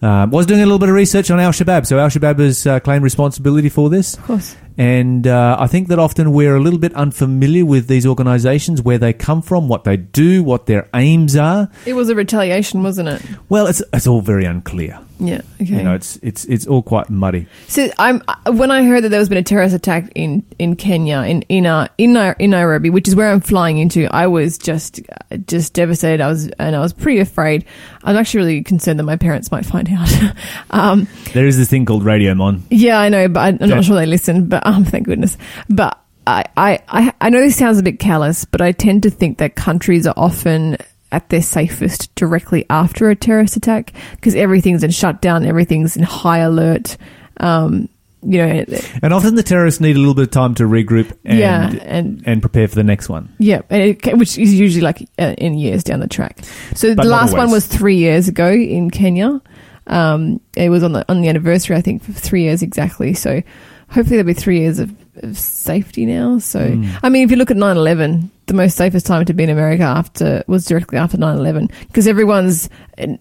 [0.01, 1.85] Um, was doing a little bit of research on Al Shabaab.
[1.85, 4.15] So Al Shabaab has uh, claimed responsibility for this.
[4.15, 4.55] Of course.
[4.79, 8.97] And uh, I think that often we're a little bit unfamiliar with these organisations, where
[8.97, 11.69] they come from, what they do, what their aims are.
[11.85, 13.21] It was a retaliation, wasn't it?
[13.49, 14.97] Well, it's it's all very unclear.
[15.19, 15.41] Yeah.
[15.61, 15.65] Okay.
[15.65, 17.45] You know, it's it's it's all quite muddy.
[17.67, 21.19] So I'm when I heard that there was been a terrorist attack in in Kenya
[21.23, 25.01] in in uh, in, in Nairobi, which is where I'm flying into, I was just
[25.45, 26.21] just devastated.
[26.21, 27.65] I was and I was pretty afraid.
[28.05, 30.09] I'm actually really concerned that my parents might find out.
[30.69, 32.63] um, There is this thing called Radio Mon.
[32.69, 34.47] yeah, I know, but I'm not sure they listen.
[34.47, 35.37] But um, thank goodness.
[35.69, 39.09] But I, I I I know this sounds a bit callous, but I tend to
[39.09, 40.77] think that countries are often
[41.11, 46.39] at their safest directly after a terrorist attack because everything's in shutdown, everything's in high
[46.39, 46.97] alert.
[47.37, 47.89] Um,
[48.21, 48.65] you know,
[49.01, 52.21] And often the terrorists need a little bit of time to regroup and yeah, and
[52.25, 53.33] and prepare for the next one.
[53.39, 56.39] yeah, and it, which is usually like uh, in years down the track.
[56.75, 59.41] So But the last one was three years ago in Kenya.
[59.87, 63.13] Um, it was on the on the anniversary, I think, for three years exactly.
[63.13, 63.41] So
[63.89, 66.39] hopefully there'll be three years of, of safety now.
[66.39, 66.99] So Mm.
[67.03, 69.83] I mean, if you look at 9-11, the most safest time to be in America
[69.83, 72.69] after was directly after 9-11 because everyone's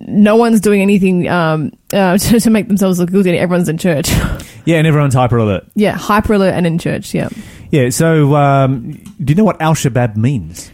[0.00, 3.36] no one's doing anything um, uh, to, to make themselves look guilty.
[3.38, 4.10] Everyone's in church.
[4.64, 5.64] Yeah, and everyone's hyper alert.
[5.76, 7.14] yeah, hyper alert and in church.
[7.14, 7.30] Yeah.
[7.70, 7.88] Yeah.
[7.88, 10.70] So, um, do you know what Al Shabaab means?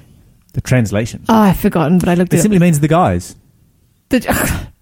[0.54, 1.24] The translation.
[1.28, 3.36] Oh, I've forgotten, but I looked It at simply means the guys.
[4.08, 4.18] The,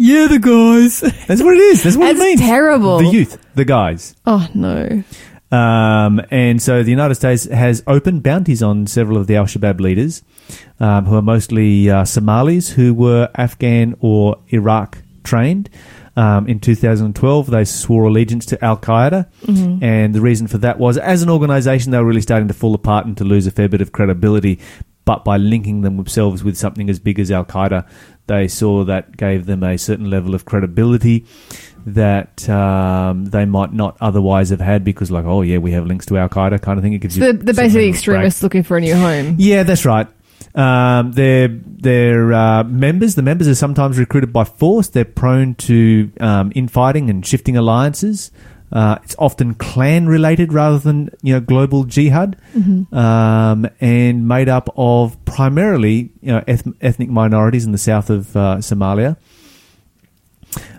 [0.00, 1.00] yeah, the guys.
[1.26, 1.82] That's what it is.
[1.82, 2.40] That's what That's it means.
[2.40, 2.98] terrible.
[2.98, 4.16] The youth, the guys.
[4.24, 5.04] Oh no.
[5.52, 9.78] Um, and so the United States has opened bounties on several of the Al Shabaab
[9.78, 10.22] leaders,
[10.78, 15.68] um, who are mostly uh, Somalis who were Afghan or Iraq trained.
[16.16, 19.26] Um, in 2012, they swore allegiance to Al Qaeda,
[19.82, 22.74] and the reason for that was, as an organisation, they were really starting to fall
[22.74, 24.58] apart and to lose a fair bit of credibility.
[25.10, 27.84] But by linking themselves with something as big as Al Qaeda,
[28.28, 31.24] they saw that gave them a certain level of credibility
[31.84, 36.06] that um, they might not otherwise have had because, like, oh yeah, we have links
[36.06, 36.92] to Al Qaeda, kind of thing.
[36.92, 37.94] It gives So you they're basically level of brag.
[37.96, 39.34] extremists looking for a new home.
[39.38, 40.06] Yeah, that's right.
[40.54, 43.16] Um, they're they're uh, members.
[43.16, 44.88] The members are sometimes recruited by force.
[44.90, 48.30] They're prone to um, infighting and shifting alliances.
[48.72, 52.36] Uh, it's often clan related rather than you know global jihad,
[52.92, 58.36] um, and made up of primarily you know eth- ethnic minorities in the south of
[58.36, 59.16] uh, Somalia.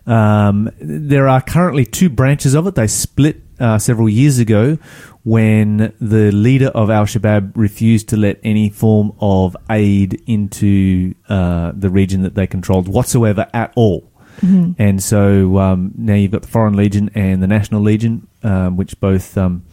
[0.05, 2.75] Um, there are currently two branches of it.
[2.75, 4.77] They split uh, several years ago
[5.23, 11.71] when the leader of Al Shabaab refused to let any form of aid into uh,
[11.75, 14.10] the region that they controlled whatsoever at all.
[14.41, 18.99] And so um, now you've got the Foreign Legion and the National Legion, um, which
[18.99, 19.63] both um,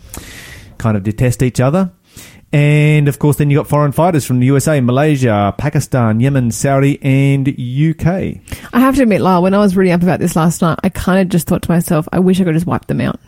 [0.79, 1.91] kind of detest each other.
[2.53, 6.99] And of course, then you've got foreign fighters from the USA, Malaysia, Pakistan, Yemen, Saudi,
[7.03, 8.07] and UK.
[8.73, 10.89] I have to admit, Lyle, when I was reading up about this last night, I
[10.89, 13.21] kind of just thought to myself, I wish I could just wipe them out.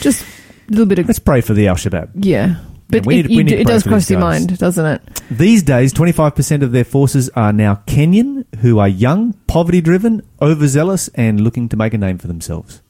[0.00, 2.10] Just a little bit of Let's pray for the Al Shabaab.
[2.14, 2.56] yeah.
[2.88, 4.40] But we it, need- we you need it does cross your guys.
[4.48, 5.02] mind, doesn't it?
[5.30, 11.08] These days, 25% of their forces are now Kenyan, who are young, poverty driven, overzealous,
[11.14, 12.82] and looking to make a name for themselves.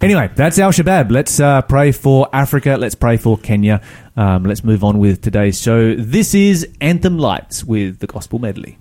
[0.00, 1.10] Anyway, that's Al Shabaab.
[1.10, 2.76] Let's uh, pray for Africa.
[2.78, 3.80] Let's pray for Kenya.
[4.16, 5.94] Um, let's move on with today's show.
[5.96, 8.78] This is Anthem Lights with the Gospel Medley.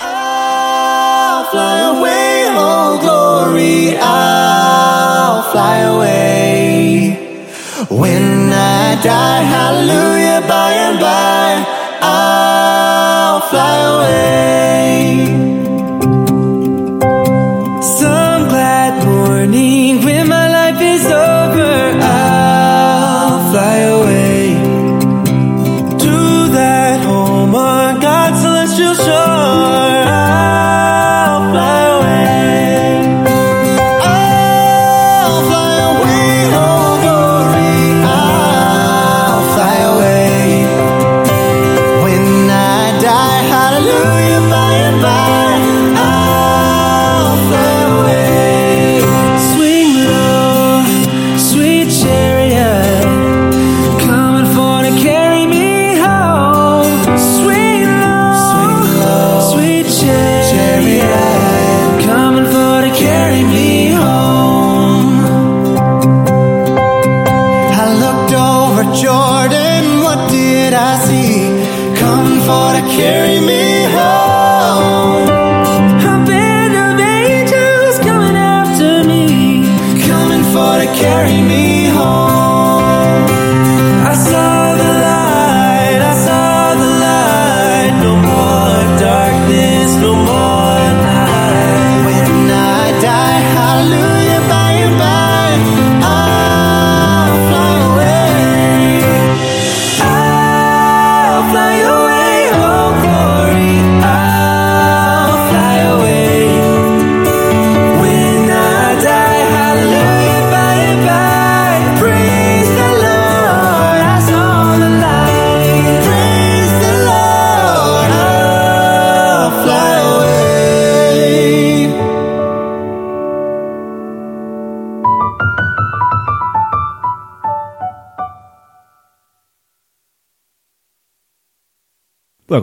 [0.00, 7.27] I'll fly away, oh glory, I'll fly away.
[7.86, 11.64] When I die, hallelujah, by and by,
[12.02, 15.07] I'll fly away.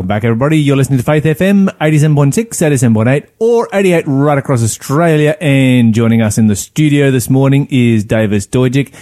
[0.05, 0.59] Welcome back, everybody.
[0.59, 5.35] You're listening to Faith FM 87.6, 87.8, or 88 right across Australia.
[5.41, 8.93] And joining us in the studio this morning is David Stojik.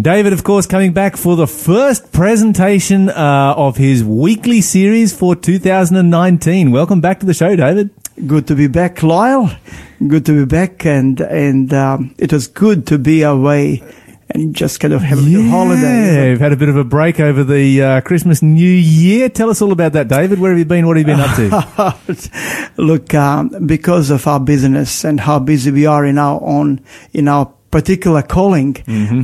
[0.00, 5.34] David, of course, coming back for the first presentation uh, of his weekly series for
[5.34, 6.70] 2019.
[6.70, 7.90] Welcome back to the show, David.
[8.24, 9.50] Good to be back, Lyle.
[10.06, 13.82] Good to be back, and and um, it was good to be away
[14.36, 15.82] and just kind of have a little holiday.
[16.14, 19.28] Yeah, we've had a bit of a break over the uh, Christmas New Year.
[19.28, 20.38] Tell us all about that, David.
[20.38, 20.86] Where have you been?
[20.86, 22.72] What have you been up to?
[22.76, 26.80] Look, um, because of our business and how busy we are in our own
[27.12, 28.76] in our particular calling,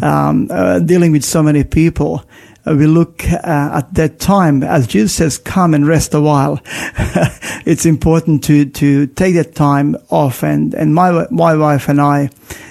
[0.03, 2.25] um, uh, dealing with so many people.
[2.67, 3.39] uh, We look uh,
[3.81, 6.61] at that time as Jesus says, "Come and rest a while."
[7.67, 12.31] it's important to to take that time off, and and my my wife and I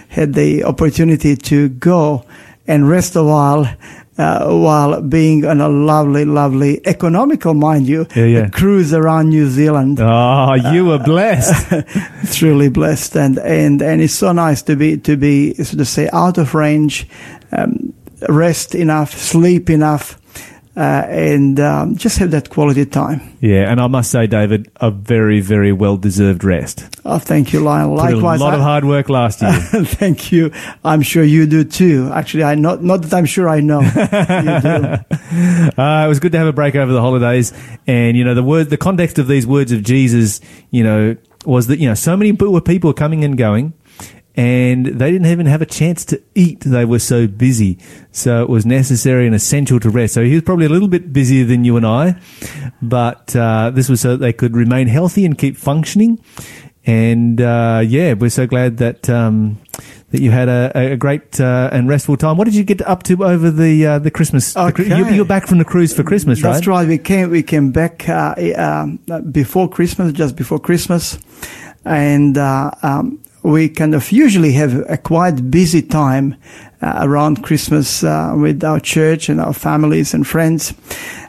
[0.10, 2.26] had the opportunity to go
[2.68, 3.68] and rest a while.
[4.18, 8.50] Uh, while being on a lovely, lovely, economical, mind you, Yeah, yeah.
[8.50, 10.00] cruise around New Zealand.
[10.00, 11.74] Oh, you were blessed.
[12.38, 16.08] truly blessed and and and it's so nice to be to be so to say
[16.14, 17.08] out of range
[17.54, 17.94] um,
[18.30, 20.20] rest enough sleep enough
[20.78, 20.80] uh,
[21.10, 23.20] and um, just have that quality time.
[23.42, 26.86] Yeah, and I must say, David, a very, very well deserved rest.
[27.06, 27.98] oh thank you Lionel.
[27.98, 29.52] Put likewise a lot I- of hard work last year.
[29.86, 30.52] thank you.
[30.86, 32.10] I'm sure you do too.
[32.14, 33.82] Actually I not not that I'm sure I know.
[34.42, 35.82] You do.
[35.82, 37.54] Uh, it was good to have a break over the holidays,
[37.88, 41.68] and you know the word, the context of these words of Jesus, you know, was
[41.68, 43.74] that you know so many people- people coming and going,
[44.36, 46.62] and they didn't even have a chance to eat.
[46.62, 47.78] They were so busy,
[48.12, 50.14] so it was necessary and essential to rest.
[50.14, 52.16] So he was probably a little bit busier than you and I,
[52.82, 56.24] but uh, this was so that they could remain healthy and keep functioning.
[56.86, 59.10] And uh, yeah, we're so glad that.
[59.10, 59.60] Um,
[60.12, 62.36] that you had a, a great uh, and restful time.
[62.36, 64.54] What did you get up to over the uh, the Christmas?
[64.54, 65.16] the you, Okay.
[65.16, 66.52] you're back from the cruise for Christmas, right?
[66.52, 66.86] That's right.
[66.86, 69.00] We came we came back uh, um,
[69.32, 71.18] before Christmas, just before Christmas,
[71.86, 76.36] and uh, um, we kind of usually have a quite busy time
[76.82, 80.74] uh, around Christmas uh, with our church and our families and friends.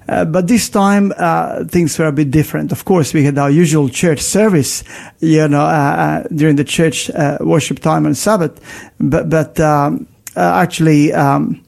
[0.08, 2.72] Uh, but this time uh, things were a bit different.
[2.72, 4.82] Of course, we had our usual church service,
[5.20, 8.60] you know, uh, uh, during the church worship time on Sabbath.
[8.98, 11.62] But but um, actually, um,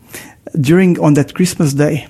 [0.61, 2.07] during on that Christmas day,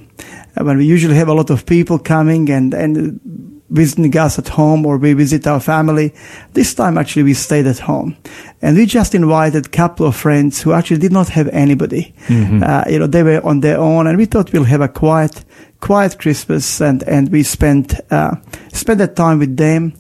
[0.57, 4.87] when we usually have a lot of people coming and and visiting us at home
[4.87, 6.15] or we visit our family.
[6.53, 8.17] This time actually we stayed at home
[8.63, 12.15] and we just invited a couple of friends who actually did not have anybody.
[12.63, 15.45] Uh, you know, they were on their own and we thought we'll have a quiet,
[15.81, 18.37] quiet Christmas and, and we spent, uh,
[18.73, 19.93] spent that time with them.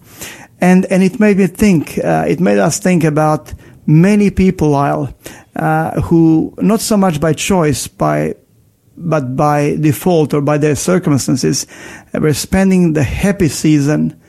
[0.60, 3.52] And, and it made me think, uh, it made us think about
[3.86, 5.12] many people, Lyle,
[5.56, 8.34] uh, who not so much by choice, by
[8.96, 11.66] but by default or by their circumstances,
[12.14, 14.20] uh, were spending the happy season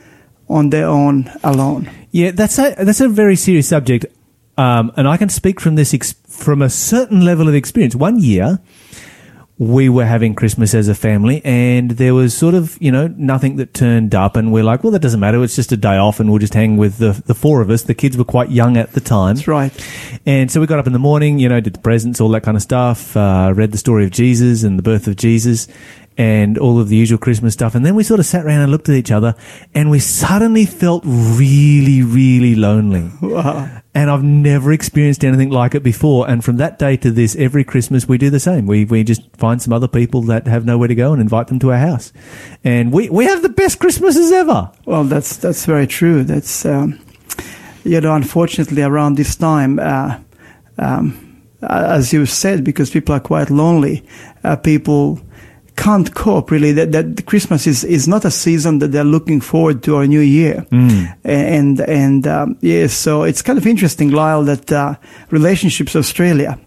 [0.48, 1.90] on their own alone.
[2.10, 4.06] Yeah, that's a that's a very serious subject,
[4.56, 7.94] um, and I can speak from this ex- from a certain level of experience.
[7.94, 8.60] One year,
[9.58, 13.56] we were having Christmas as a family, and there was sort of you know nothing
[13.56, 15.42] that turned up, and we're like, well, that doesn't matter.
[15.42, 17.82] It's just a day off, and we'll just hang with the the four of us.
[17.82, 19.36] The kids were quite young at the time.
[19.36, 19.72] That's right.
[20.26, 22.42] And so we got up in the morning, you know, did the presents, all that
[22.42, 25.68] kind of stuff, uh, read the story of Jesus and the birth of Jesus
[26.18, 27.74] and all of the usual Christmas stuff.
[27.74, 29.34] And then we sort of sat around and looked at each other
[29.74, 33.10] and we suddenly felt really, really lonely.
[33.20, 33.82] Wow.
[33.96, 36.28] And I've never experienced anything like it before.
[36.28, 38.66] And from that day to this, every Christmas we do the same.
[38.66, 41.58] We, we just find some other people that have nowhere to go and invite them
[41.60, 42.12] to our house.
[42.62, 44.70] And we, we have the best Christmases ever.
[44.84, 46.24] Well, that's that's very true.
[46.24, 47.00] That's um,
[47.84, 50.18] you know, unfortunately, around this time, uh,
[50.76, 54.06] um, as you said, because people are quite lonely,
[54.44, 55.22] uh, people
[55.76, 56.72] can't cope really.
[56.72, 60.20] That, that Christmas is, is not a season that they're looking forward to or New
[60.20, 60.66] Year.
[61.24, 64.94] And, and, um, yeah, so it's kind of interesting, Lyle, that, uh,
[65.30, 66.58] Relationships Australia,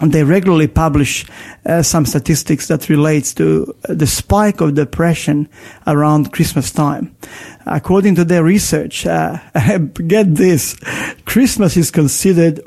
[0.00, 1.24] and they regularly publish
[1.66, 5.48] uh, some statistics that relates to uh, the spike of depression
[5.86, 7.16] around Christmas time.
[7.66, 9.38] According to their research, uh,
[10.06, 10.74] get this,
[11.26, 12.60] Christmas is considered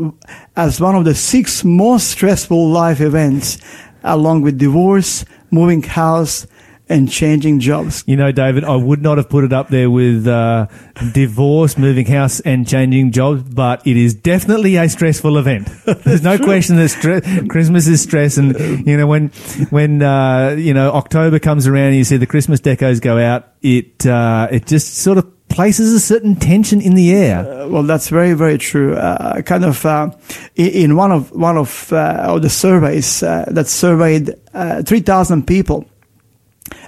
[0.56, 3.58] as one of the six most stressful life events,
[4.04, 6.48] along with divorce, moving house,
[6.90, 8.04] and changing jobs.
[8.08, 10.68] You know, David, I would not have put it up there with uh,
[11.14, 15.68] divorce, moving house, and changing jobs, but it is definitely a stressful event.
[15.86, 19.30] There's no question that stre- Christmas is stress, and you know when
[19.70, 23.48] when uh, you know October comes around and you see the Christmas decos go out,
[23.62, 27.40] it uh, it just sort of places a certain tension in the air.
[27.40, 28.96] Uh, well, that's very, very true.
[28.96, 30.12] Uh, kind of uh,
[30.56, 35.48] in, one of one of, uh, of the surveys uh, that surveyed uh, three thousand
[35.48, 35.86] people.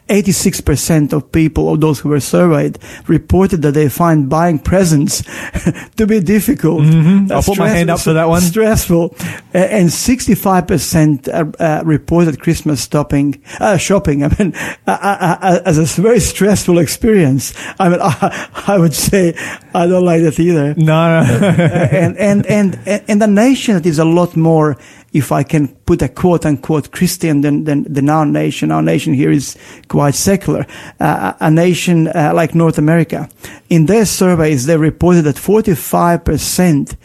[0.10, 5.22] 86% of people, of those who were surveyed, reported that they find buying presents
[5.97, 6.82] to be difficult.
[6.82, 7.32] Mhm.
[7.32, 8.41] uh, I'll put my hand up for that one.
[8.41, 9.16] Stressful.
[9.53, 14.24] And 65% uh, uh, reported Christmas stopping, uh, shopping.
[14.26, 14.53] I mean,
[14.88, 17.53] uh, as a very stressful experience.
[17.80, 19.34] I mean, I, I would say
[19.74, 20.74] I don't like that either.
[20.76, 21.47] No, no.
[21.91, 24.78] and, and, and, and the nation is a lot more,
[25.14, 28.72] if I can put a quote unquote Christian then, than, than our nation.
[28.72, 29.57] Our nation here is
[29.88, 30.66] quite secular.
[30.99, 33.30] Uh, a nation uh, like North America.
[33.70, 36.95] In their surveys, they reported that 45%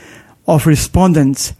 [0.47, 1.55] of respondents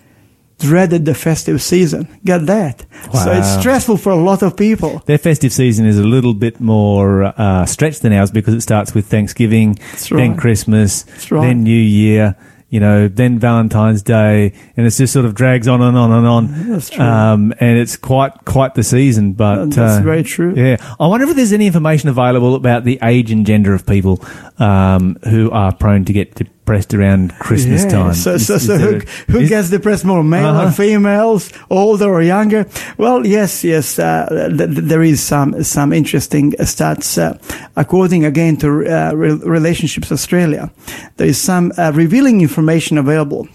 [0.59, 2.09] dreaded the festive season.
[2.25, 2.87] Get that?
[3.13, 5.03] So it's stressful for a lot of people.
[5.07, 8.95] Their festive season is a little bit more uh, stretched than ours because it starts
[8.95, 9.79] with Thanksgiving,
[10.11, 10.37] then.
[10.37, 11.49] Christmas, right.
[11.49, 12.37] then New Year,
[12.75, 16.27] you know, then Valentine's Day, and it just sort of drags on and on and
[16.27, 16.71] on.
[16.71, 17.05] That's true.
[17.05, 20.55] Um, and it's quite quite the season, but That's uh, very true.
[20.57, 24.21] Yeah, I wonder if there's any information available about the age and gender of people
[24.59, 26.35] um, who are prone to get
[26.65, 28.15] depressed around Christmas Yeah, time.
[28.15, 30.69] So, Is- so, so there who, a- who is- gets depressed more, male Uh-huh.
[30.69, 32.67] or females, older or younger?
[32.97, 33.99] Well, yes, yes.
[33.99, 37.19] Uh, th- th- there is some some interesting stats.
[37.19, 37.35] Uh,
[37.77, 40.71] according again to uh, Re- Relationships Australia,
[41.17, 43.47] there is some uh, revealing information available.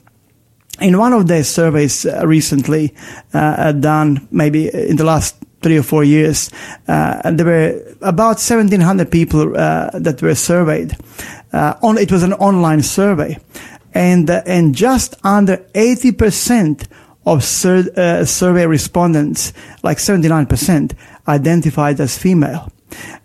[0.82, 2.93] In one of their surveys uh, recently
[3.82, 6.49] done, maybe in the last three or four years,
[6.88, 10.95] uh, there were about 1,700 people uh, that were surveyed.
[11.52, 13.38] Uh, on, it was an online survey,
[13.93, 16.88] and uh, and just under 80 percent
[17.26, 20.93] of sur- uh, survey respondents, like 79%,
[21.28, 22.72] identified as female.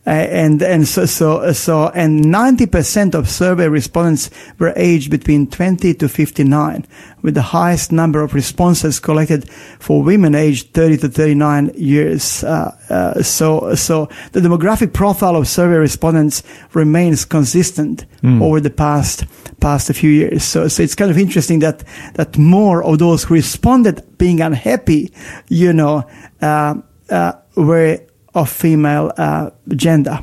[0.07, 5.95] Uh, and and so so so and 90% of survey respondents were aged between 20
[5.95, 6.87] to 59
[7.23, 9.49] with the highest number of responses collected
[9.79, 12.45] for women aged 30 to 39 years.
[12.45, 16.43] Uh, uh, so so the demographic profile of survey respondents
[16.75, 18.05] remains consistent
[18.43, 19.25] over the past
[19.61, 20.43] past a few years.
[20.43, 21.83] So so it's kind of interesting that
[22.15, 25.13] that more of those who responded being unhappy
[25.49, 26.05] you know
[26.43, 26.75] uh,
[27.11, 28.01] uh, were
[28.35, 30.19] of female uh, gender.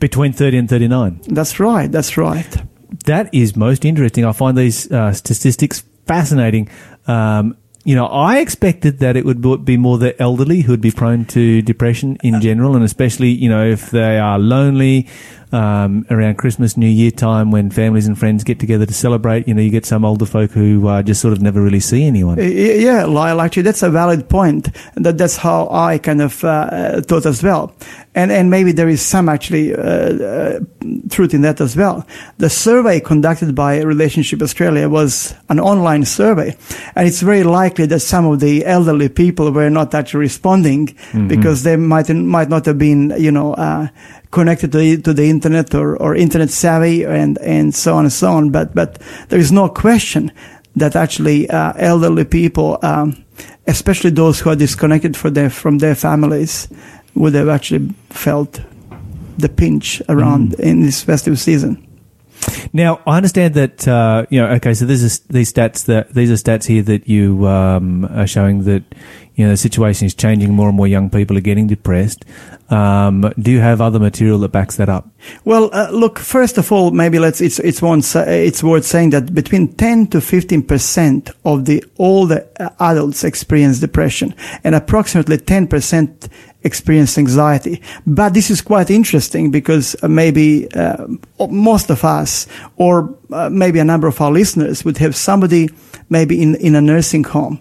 [0.00, 1.20] between 30 and 39.
[1.28, 1.90] That's right.
[1.90, 2.56] That's right.
[3.04, 4.24] That is most interesting.
[4.24, 6.68] I find these uh, statistics fascinating.
[7.06, 10.90] Um, you know, I expected that it would be more the elderly who would be
[10.90, 15.08] prone to depression in general, and especially, you know, if they are lonely
[15.52, 19.48] um, around Christmas, New Year time when families and friends get together to celebrate.
[19.48, 22.04] You know, you get some older folk who uh, just sort of never really see
[22.04, 22.38] anyone.
[22.38, 23.40] Yeah, Lyle.
[23.40, 24.68] Actually, that's a valid point.
[24.94, 27.74] That that's how I kind of uh, uh, thought as well.
[28.14, 30.60] And and maybe there is some actually uh, uh,
[31.10, 32.06] truth in that as well.
[32.38, 36.56] The survey conducted by Relationship Australia was an online survey,
[36.94, 40.96] and it's very likely that some of the elderly people were not actually responding
[41.28, 43.54] because they might might not have been, you know.
[44.30, 48.12] Connected to the, to the internet or, or internet savvy and, and so on and
[48.12, 48.50] so on.
[48.50, 50.32] But, but there is no question
[50.76, 53.24] that actually uh, elderly people, um,
[53.66, 56.68] especially those who are disconnected for their, from their families,
[57.14, 58.60] would have actually felt
[59.38, 61.87] the pinch around in this festive season.
[62.72, 64.48] Now, I understand that uh, you know.
[64.54, 68.26] Okay, so there's a, these stats that these are stats here that you um, are
[68.26, 68.82] showing that
[69.34, 70.52] you know the situation is changing.
[70.52, 72.24] More and more young people are getting depressed.
[72.70, 75.08] Um, do you have other material that backs that up?
[75.44, 76.18] Well, uh, look.
[76.18, 77.40] First of all, maybe let's.
[77.40, 78.02] It's it's one.
[78.04, 83.80] It's worth saying that between ten to fifteen percent of the older uh, adults experience
[83.80, 84.34] depression,
[84.64, 86.28] and approximately ten percent
[86.68, 87.82] experience anxiety.
[88.06, 91.06] But this is quite interesting because uh, maybe uh,
[91.50, 92.46] most of us,
[92.76, 95.68] or uh, maybe a number of our listeners, would have somebody
[96.08, 97.58] maybe in in a nursing home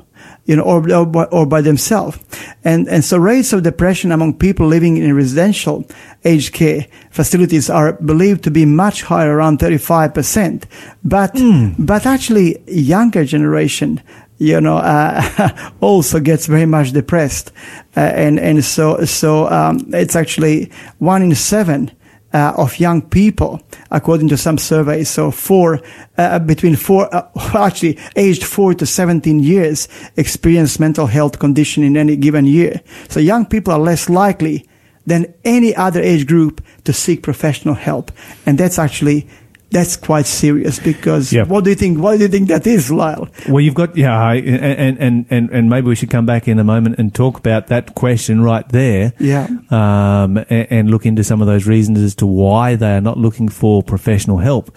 [0.48, 2.18] you know, or, or, by, or by themselves.
[2.64, 5.86] And, and so rates of depression among people living in residential
[6.24, 10.64] aged care facilities are believed to be much higher, around 35%.
[11.04, 11.38] But,
[11.78, 14.02] but actually younger generation,
[14.38, 15.50] you know, uh,
[15.82, 17.52] also gets very much depressed.
[17.96, 21.92] Uh, and, and so, so, um, it's actually one in seven
[22.34, 25.10] uh, of young people, according to some surveys.
[25.10, 25.82] So four,
[26.18, 31.98] uh, between four, uh, actually aged four to 17 years experience mental health condition in
[31.98, 32.82] any given year.
[33.10, 34.68] So young people are less likely
[35.06, 38.12] than any other age group to seek professional help.
[38.46, 39.28] And that's actually,
[39.70, 41.44] that's quite serious because Yeah.
[41.44, 43.28] what do you think, what do you think that is, Lyle?
[43.50, 46.58] Well, you've got yeah, I- and and and and maybe we should come back in
[46.60, 49.14] a moment and talk about that question right there.
[49.20, 49.48] Yeah.
[49.70, 53.18] Um, and, and look into some of those reasons as to why they are not
[53.18, 54.72] looking for professional help.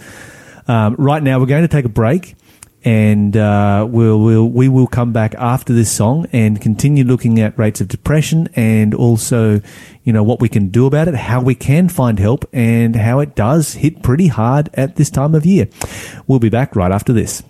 [0.68, 2.34] Um, right now, we're going to take a break,
[2.84, 7.58] and uh, we'll, we'll we will come back after this song and continue looking at
[7.58, 9.60] rates of depression and also,
[10.04, 13.20] you know, what we can do about it, how we can find help, and how
[13.20, 15.68] it does hit pretty hard at this time of year.
[16.26, 17.42] We'll be back right after this.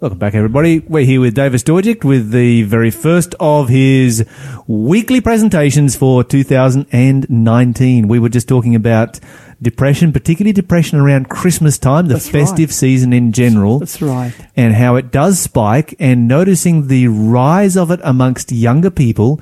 [0.00, 0.78] Welcome back, everybody.
[0.78, 4.24] We're here with David Stojik with the very first of his
[4.68, 8.06] weekly presentations for 2019.
[8.06, 9.18] We were just talking about
[9.60, 12.42] depression, particularly depression around Christmas time, the That's right.
[12.42, 14.32] festive season in general, That's right.
[14.54, 19.40] and how it does spike, and noticing the rise of it amongst younger people.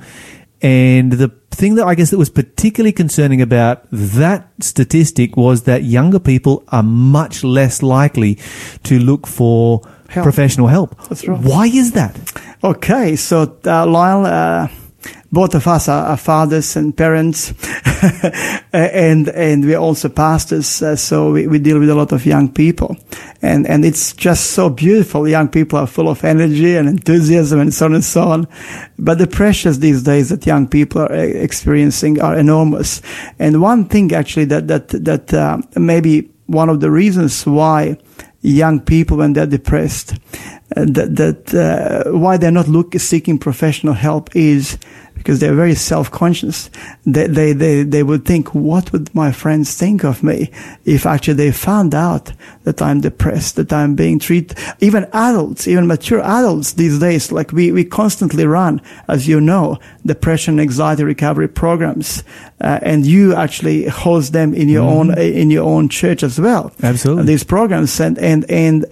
[0.59, 5.83] And the thing that I guess that was particularly concerning about that statistic was that
[5.83, 8.39] younger people are much less likely
[8.85, 10.23] to look for Help.
[10.23, 10.95] professional help.
[11.09, 11.39] That's right.
[11.39, 12.15] Why is that?
[12.63, 14.67] Okay, so uh, Lyle, uh,
[15.31, 17.53] both of us are, are fathers and parents,
[18.73, 20.81] and and we're also pastors.
[20.81, 22.95] Uh, so we, we deal with a lot of young people,
[23.41, 25.27] and and it's just so beautiful.
[25.27, 28.47] Young people are full of energy and enthusiasm and so on and so on.
[28.97, 33.01] But the pressures these days that young people are uh, experiencing are enormous.
[33.39, 37.97] And one thing actually that that that uh, maybe one of the reasons why
[38.41, 40.13] young people when they're depressed.
[40.75, 44.77] Uh, that, that uh, why they're not look, seeking professional help is
[45.17, 46.69] because they're very self-conscious.
[47.05, 50.51] They, they, they, they would think, what would my friends think of me
[50.85, 52.31] if actually they found out
[52.63, 57.51] that I'm depressed, that I'm being treated, even adults, even mature adults these days, like
[57.51, 62.23] we, we constantly run, as you know, depression, anxiety recovery programs,
[62.61, 66.71] uh, and you actually host them in your own, in your own church as well.
[66.81, 67.25] Absolutely.
[67.25, 68.85] These programs and, and, and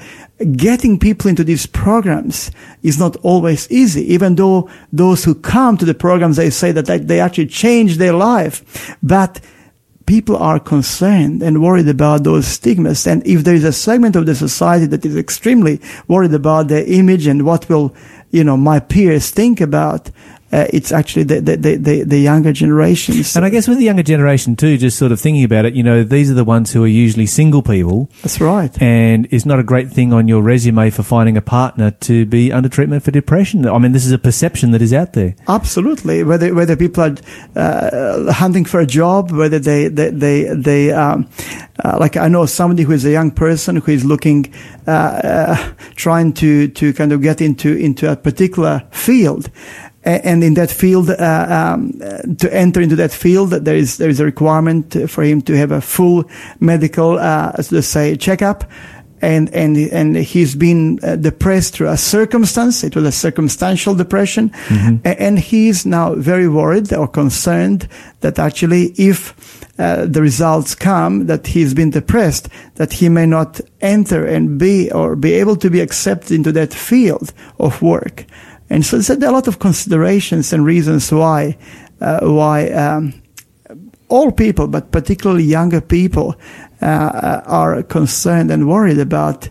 [0.52, 2.52] getting people into these programs
[2.84, 7.08] is not always easy, even though those who come to the programs, they say that
[7.08, 8.98] they, actually change their life.
[9.02, 9.40] But
[10.06, 13.08] people are concerned and worried about those stigmas.
[13.08, 16.86] And if there is a segment of the society that is extremely worried about their
[16.86, 17.96] image and what will,
[18.32, 20.12] you know, my peers think about,
[20.52, 23.36] uh, it's actually the, the, the, the, younger generations.
[23.36, 25.84] And I guess with the younger generation too, just sort of thinking about it, you
[25.84, 28.10] know, these are the ones who are usually single people.
[28.22, 28.72] That's right.
[28.82, 32.52] And it's not a great thing on your resume for finding a partner to be
[32.52, 33.68] under treatment for depression.
[33.68, 35.36] I mean, this is a perception that is out there.
[35.48, 36.24] Absolutely.
[36.24, 37.16] Whether whether people are
[37.56, 41.28] uh, hunting for a job, whether they they they, they um,
[41.84, 44.54] uh, like I know somebody who is a young person who is looking,
[44.88, 49.50] uh, uh, trying to to kind of get into into a particular field.
[50.06, 51.94] And in that field, uh, um,
[52.38, 55.72] to enter into that field, there is there is a requirement for him to have
[55.72, 56.26] a full
[56.60, 58.66] medical, uh, let's say, checkup
[59.22, 62.84] and and and he's been uh, depressed through a circumstance.
[62.84, 64.52] It was a circumstantial depression,
[65.04, 67.88] A- and he's now very worried or concerned
[68.20, 69.34] that actually, if
[69.80, 74.92] uh, the results come that he's been depressed, that he may not enter and be
[74.92, 78.26] or be able to be accepted into that field of work.
[78.70, 81.58] And so, there are a lot of considerations and reasons why
[82.02, 82.70] uh, why.
[82.70, 83.14] Um,
[84.08, 86.36] all people, but particularly younger people,
[86.82, 89.50] uh, uh, are concerned and worried about,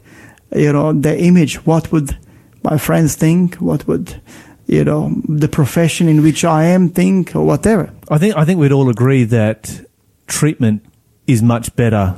[0.55, 1.67] you know, their image.
[1.67, 2.17] What would
[2.63, 3.57] my friends think?
[3.57, 4.21] What would,
[4.67, 7.93] you know, the profession in which I am think, or whatever?
[8.09, 9.85] I think I think we'd all agree that
[10.27, 10.85] treatment
[11.27, 12.17] is much better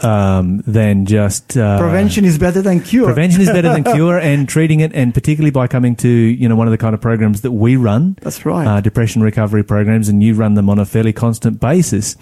[0.00, 3.06] um, than just uh, Prevention is better than cure.
[3.06, 6.56] Prevention is better than cure, and treating it, and particularly by coming to you know
[6.56, 8.66] one of the kind of programs that we run, That's right.
[8.66, 12.16] uh, depression recovery programs, and you run them on a fairly constant basis,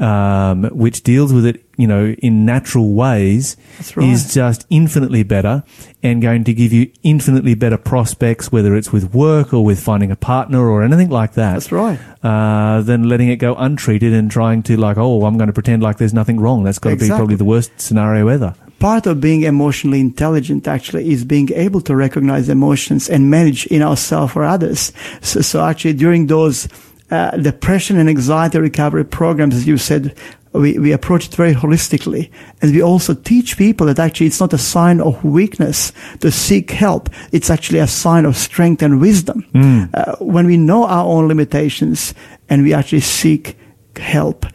[0.00, 3.56] um, which deals with it, you know, in natural ways,
[3.94, 4.08] right.
[4.08, 5.62] is just infinitely better,
[6.02, 10.10] and going to give you infinitely better prospects, whether it's with work or with finding
[10.10, 11.98] a partner or anything like that That's right.
[12.22, 15.82] uh, than letting it go untreated and trying to like, oh, I'm going to pretend
[15.82, 16.64] like there's nothing wrong.
[16.64, 18.54] That's got to be probably the worst scenario ever.
[18.78, 23.82] part of being emotionally intelligent actually is being able to recognize emotions and manage in
[23.82, 24.92] ourselves or others.
[25.22, 26.68] So, so actually during those
[27.10, 30.16] uh, depression and anxiety recovery programs, as you said,
[30.52, 32.30] we, we approach it very holistically.
[32.62, 36.70] And we also teach people that actually it's not a sign of weakness to seek
[36.70, 37.10] help.
[37.32, 39.46] It's actually a sign of strength and wisdom.
[39.94, 42.14] Uh, when we know our own limitations
[42.48, 43.56] and we actually seek
[43.96, 44.46] help.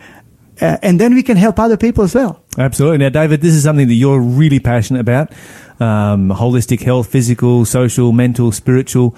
[0.60, 2.44] Uh, and then we can help other people as well.
[2.58, 3.00] Absolutely.
[3.00, 5.32] Now, David, this is something that you're really passionate about
[5.80, 9.16] um, holistic health, physical, social, mental, spiritual.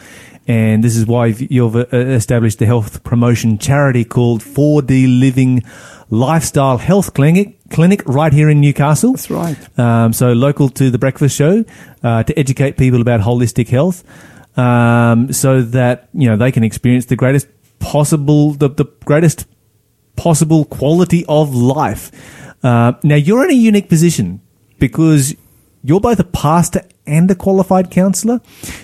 [0.47, 5.63] And this is why you've uh, established the health promotion charity called 4D Living
[6.09, 9.13] Lifestyle Health Clinic, clinic right here in Newcastle.
[9.13, 9.79] That's right.
[9.79, 11.63] Um, so local to the breakfast show
[12.03, 14.03] uh, to educate people about holistic health,
[14.57, 17.47] um, so that you know they can experience the greatest
[17.79, 19.47] possible the, the greatest
[20.15, 22.11] possible quality of life.
[22.63, 24.41] Uh, now you're in a unique position
[24.79, 25.35] because
[25.83, 28.39] you're both a pastor and a qualified counselor,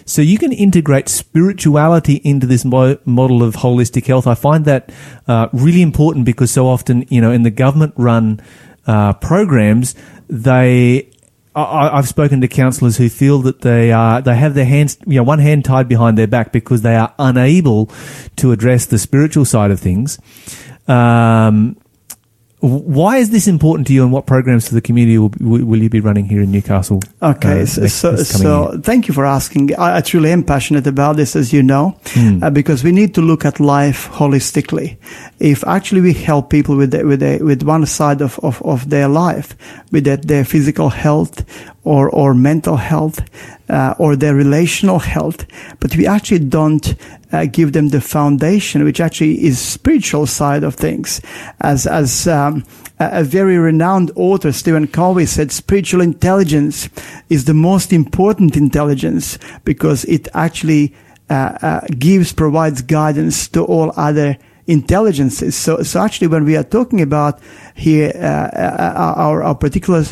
[0.06, 4.28] so you can integrate spirituality into this mo- model of holistic health.
[4.28, 4.92] I find that
[5.28, 8.42] uh, really important because so often, you know, in the government-run
[8.86, 9.96] uh, programs,
[10.28, 11.10] they
[11.56, 15.16] I- I've spoken to counsellors who feel that they are they have their hands you
[15.16, 17.90] know one hand tied behind their back because they are unable
[18.38, 20.20] to address the spiritual side of things.
[20.88, 21.78] Um,
[22.62, 25.90] why is this important to you, and what programs for the community will, will you
[25.90, 27.02] be running here in Newcastle?
[27.22, 29.74] Okay, uh, so, next- so, so thank you for asking.
[29.78, 32.44] I, I truly am passionate about this, as you know, Hmm.
[32.44, 34.98] uh, because we need to look at life holistically.
[35.40, 38.90] If actually we help people with the, with the, with one side of, of, of
[38.90, 39.56] their life,
[39.92, 41.46] with that, their physical health
[41.86, 43.22] or or mental health
[43.70, 45.46] uh, or their relational health,
[45.80, 46.96] but we actually don't
[47.32, 51.22] uh, give them the foundation, which actually is spiritual side of things,
[51.62, 52.64] as as um,
[53.00, 56.90] a very renowned author, Stephen Covey, said spiritual intelligence
[57.30, 60.94] is the most important intelligence because it actually
[61.30, 65.56] uh, uh, gives, provides guidance to all other intelligences.
[65.56, 67.40] So, so actually, when we are talking about
[67.76, 70.04] here uh, uh, our, our particular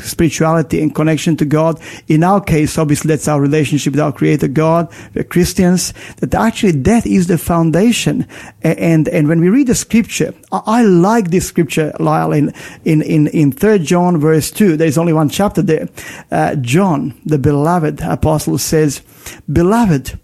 [0.00, 1.80] spirituality and connection to God.
[2.08, 4.92] In our case, obviously, that's our relationship with our Creator God.
[5.14, 5.92] We're Christians.
[6.18, 8.26] That actually that is the foundation.
[8.62, 12.52] And and when we read the scripture, I, I like this scripture, Lyle, in
[12.84, 14.76] in in in Third John verse two.
[14.76, 15.88] There's only one chapter there.
[16.30, 19.02] Uh, John, the beloved apostle, says,
[19.50, 20.18] "Beloved."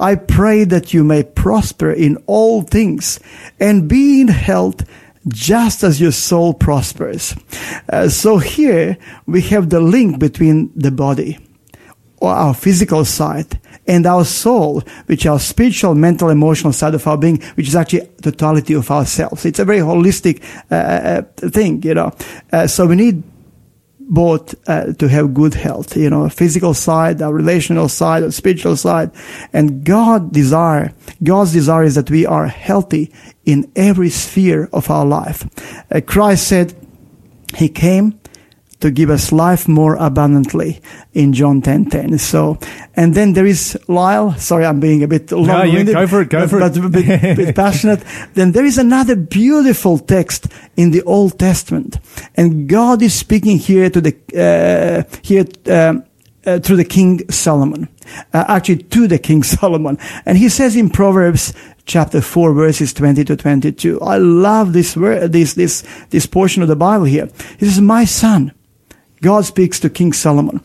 [0.00, 3.20] I pray that you may prosper in all things
[3.60, 4.82] and be in health
[5.28, 7.34] just as your soul prospers.
[7.92, 8.96] Uh, so here
[9.26, 11.38] we have the link between the body
[12.22, 17.18] or our physical side and our soul, which our spiritual, mental, emotional side of our
[17.18, 19.44] being, which is actually totality of ourselves.
[19.44, 22.14] It's a very holistic uh, uh, thing, you know.
[22.52, 23.24] Uh, so we need
[24.08, 28.76] both uh, to have good health, you know, physical side, our relational side, our spiritual
[28.76, 29.10] side.
[29.52, 30.92] And God desire,
[31.22, 33.12] God's desire is that we are healthy
[33.44, 35.48] in every sphere of our life.
[35.90, 36.74] Uh, Christ said
[37.56, 38.18] he came
[38.82, 40.80] to give us life more abundantly
[41.14, 42.18] in John 10:10.
[42.18, 42.58] So,
[42.94, 44.34] and then there is Lyle.
[44.38, 45.94] Sorry, I'm being a bit long-winded.
[45.94, 46.60] go for it, go but, for it.
[46.60, 48.02] but a bit, bit passionate.
[48.34, 51.98] Then there is another beautiful text in the Old Testament,
[52.34, 55.46] and God is speaking here to the uh, here.
[55.66, 56.04] Um,
[56.44, 57.88] uh, through the King Solomon,
[58.34, 61.54] uh, actually to the King Solomon, and he says in Proverbs
[61.84, 64.00] chapter four, verses twenty to twenty-two.
[64.00, 67.28] I love this word, this this this portion of the Bible here.
[67.58, 68.50] He says, "My son."
[69.22, 70.60] God speaks to King Solomon.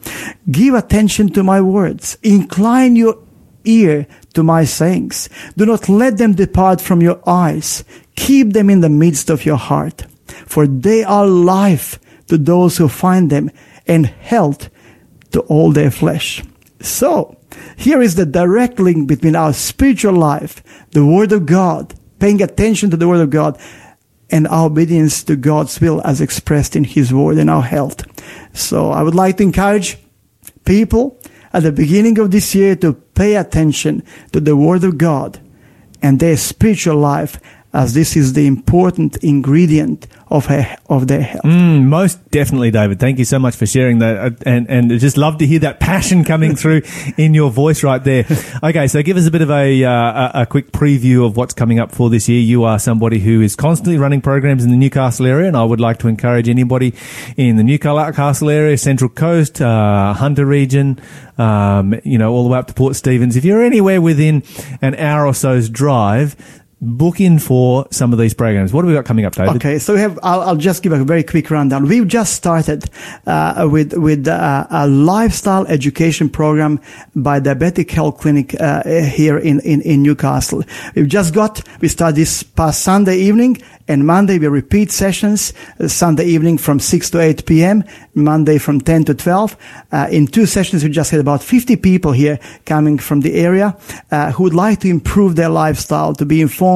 [0.50, 2.18] Give attention to my words.
[2.24, 3.20] Incline your
[3.64, 5.30] ear to my sayings.
[5.56, 7.84] Do not let them depart from your eyes.
[8.16, 10.08] Keep them in the midst of your heart.
[10.48, 13.52] For they are life to those who find them
[13.86, 14.70] and health
[15.32, 16.44] to all their flesh.
[16.82, 17.38] So,
[17.76, 22.90] here is the direct link between our spiritual life, the Word of God, paying attention
[22.90, 23.60] to the Word of God,
[24.30, 28.06] and our obedience to God's will as expressed in His Word and our health.
[28.56, 29.98] So I would like to encourage
[30.66, 31.20] people
[31.54, 34.04] at the beginning of this year to pay attention
[34.34, 35.40] to the Word of God
[36.02, 37.40] and their spiritual life
[37.74, 41.44] as this is the important ingredient of, a, of their health.
[41.44, 43.00] Mm, most definitely, David.
[43.00, 45.60] Thank you so much for sharing that, uh, and and I just love to hear
[45.60, 46.82] that passion coming through
[47.18, 48.26] in your voice right there.
[48.64, 51.80] Okay, so give us a bit of a, uh, a quick preview of what's coming
[51.80, 52.42] up for this year.
[52.42, 55.80] You are somebody who is constantly running programs in the Newcastle area, and I would
[55.80, 56.94] like to encourage anybody
[57.38, 61.00] in the Newcastle area, Central Coast, uh, Hunter region,
[61.38, 63.36] um, you know, all the way up to Port Stephens.
[63.36, 64.44] If you're anywhere within
[64.82, 66.36] an hour or so's drive.
[66.80, 68.72] Book in for some of these programs.
[68.72, 69.56] What have we got coming up, David?
[69.56, 70.20] Okay, so we have.
[70.22, 71.88] I'll, I'll just give a very quick rundown.
[71.88, 72.86] We've just started
[73.26, 76.80] uh, with with uh, a lifestyle education program
[77.16, 80.64] by Diabetic Health Clinic uh, here in, in in Newcastle.
[80.94, 81.64] We've just got.
[81.82, 83.58] We start this past Sunday evening,
[83.88, 85.54] and Monday we repeat sessions.
[85.80, 87.86] uh, Sunday evening from six to eight p.m.
[88.14, 89.58] Monday from ten to twelve.
[89.92, 93.76] Uh, in two sessions, we just had about fifty people here coming from the area
[94.12, 96.67] uh, who would like to improve their lifestyle, to be informed,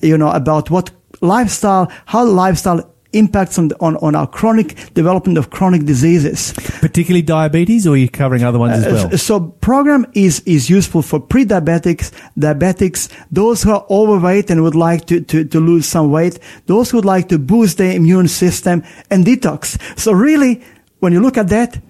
[0.00, 2.80] you know, about what lifestyle, how lifestyle
[3.12, 6.52] impacts on, on, on our chronic development of chronic diseases.
[6.80, 9.14] Particularly diabetes, or are you covering other ones as well?
[9.14, 14.76] Uh, So program is, is useful for pre-diabetics, diabetics, those who are overweight and would
[14.76, 18.28] like to, to, to lose some weight, those who would like to boost their immune
[18.28, 19.76] system and detox.
[19.98, 20.62] So really,
[21.00, 21.82] when you look at that,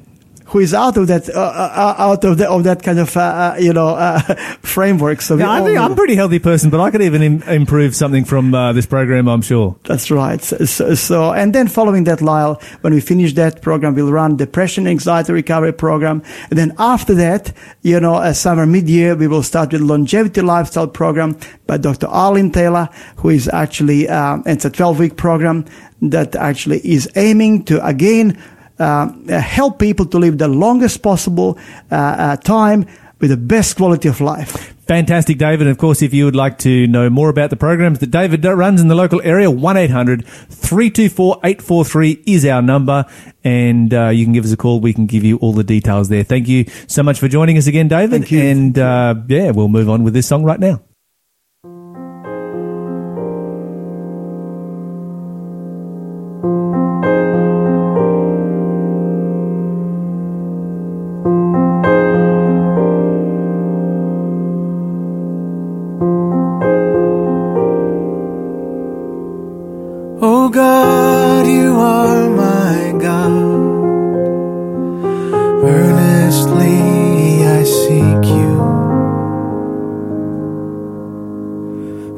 [0.50, 3.20] who is out of that, uh, uh, out of, the, of that kind of, uh,
[3.20, 4.18] uh, you know, uh,
[4.62, 5.20] framework.
[5.22, 7.94] So Yeah, I think I'm a pretty healthy person, but I could even Im- improve
[7.94, 9.76] something from uh, this program, I'm sure.
[9.84, 10.42] That's right.
[10.42, 14.36] So, so, so- and then following that, Lyle, when we finish that program, we'll run
[14.36, 16.22] depression, anxiety recovery program.
[16.50, 20.88] And then after that, you know, uh, summer mid-year, we will start with longevity lifestyle
[20.88, 21.36] program
[21.68, 22.08] by Dr.
[22.08, 25.64] Arlene Taylor, who is actually, um, it's a 12 week program
[26.02, 28.40] that actually is aiming to again, uh,
[28.80, 31.58] help people to live the longest possible,
[31.90, 32.86] uh, uh, time
[33.20, 34.74] with the best quality of life.
[34.86, 35.68] Fantastic, David.
[35.68, 38.44] And of course, if you would like to know more about the programs that David
[38.44, 43.04] runs in the local area, 1 800 324 843 is our number.
[43.44, 44.80] And uh, you can give us a call.
[44.80, 46.24] We can give you all the details there.
[46.24, 48.22] Thank you so much for joining us again, David.
[48.22, 48.42] Thank you.
[48.42, 50.82] And uh, yeah, we'll move on with this song right now.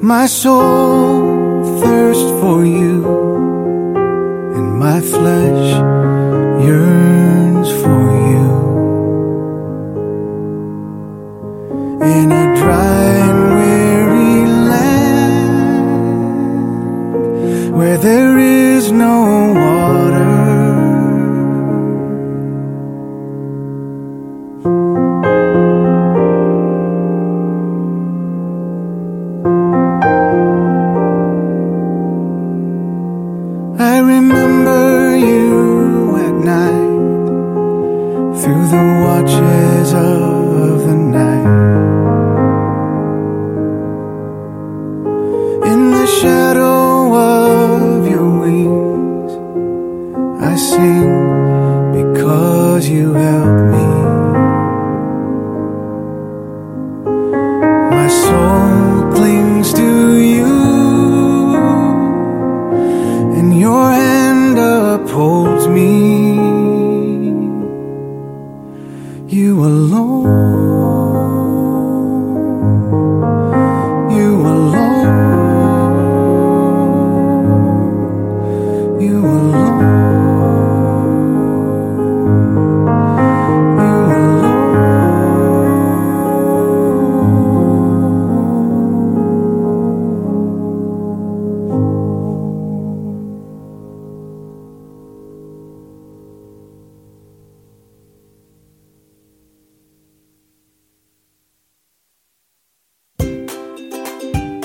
[0.05, 3.07] My soul thirsts for you,
[4.57, 5.75] and my flesh
[6.67, 8.51] yearns for you.
[12.03, 15.63] In a dry and weary land
[17.77, 19.72] where there is no water.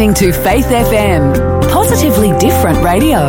[0.00, 3.28] listening to Faith FM, positively different radio.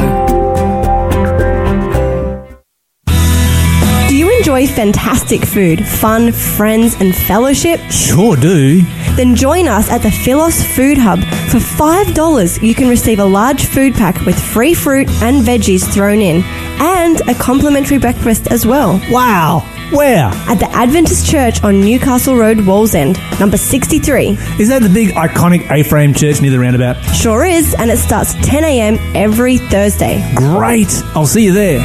[4.08, 7.82] Do you enjoy fantastic food, fun, friends, and fellowship?
[7.90, 8.84] Sure do.
[9.18, 11.20] Then join us at the Philos Food Hub.
[11.50, 16.22] For $5, you can receive a large food pack with free fruit and veggies thrown
[16.22, 16.42] in,
[16.80, 19.02] and a complimentary breakfast as well.
[19.10, 19.68] Wow.
[19.92, 20.30] Where?
[20.48, 24.30] At the Adventist Church on Newcastle Road, Wallsend, number 63.
[24.58, 27.02] Is that the big iconic A-frame church near the roundabout?
[27.14, 28.98] Sure is, and it starts 10 a.m.
[29.16, 30.24] every Thursday.
[30.36, 30.90] Great.
[31.14, 31.80] I'll see you there.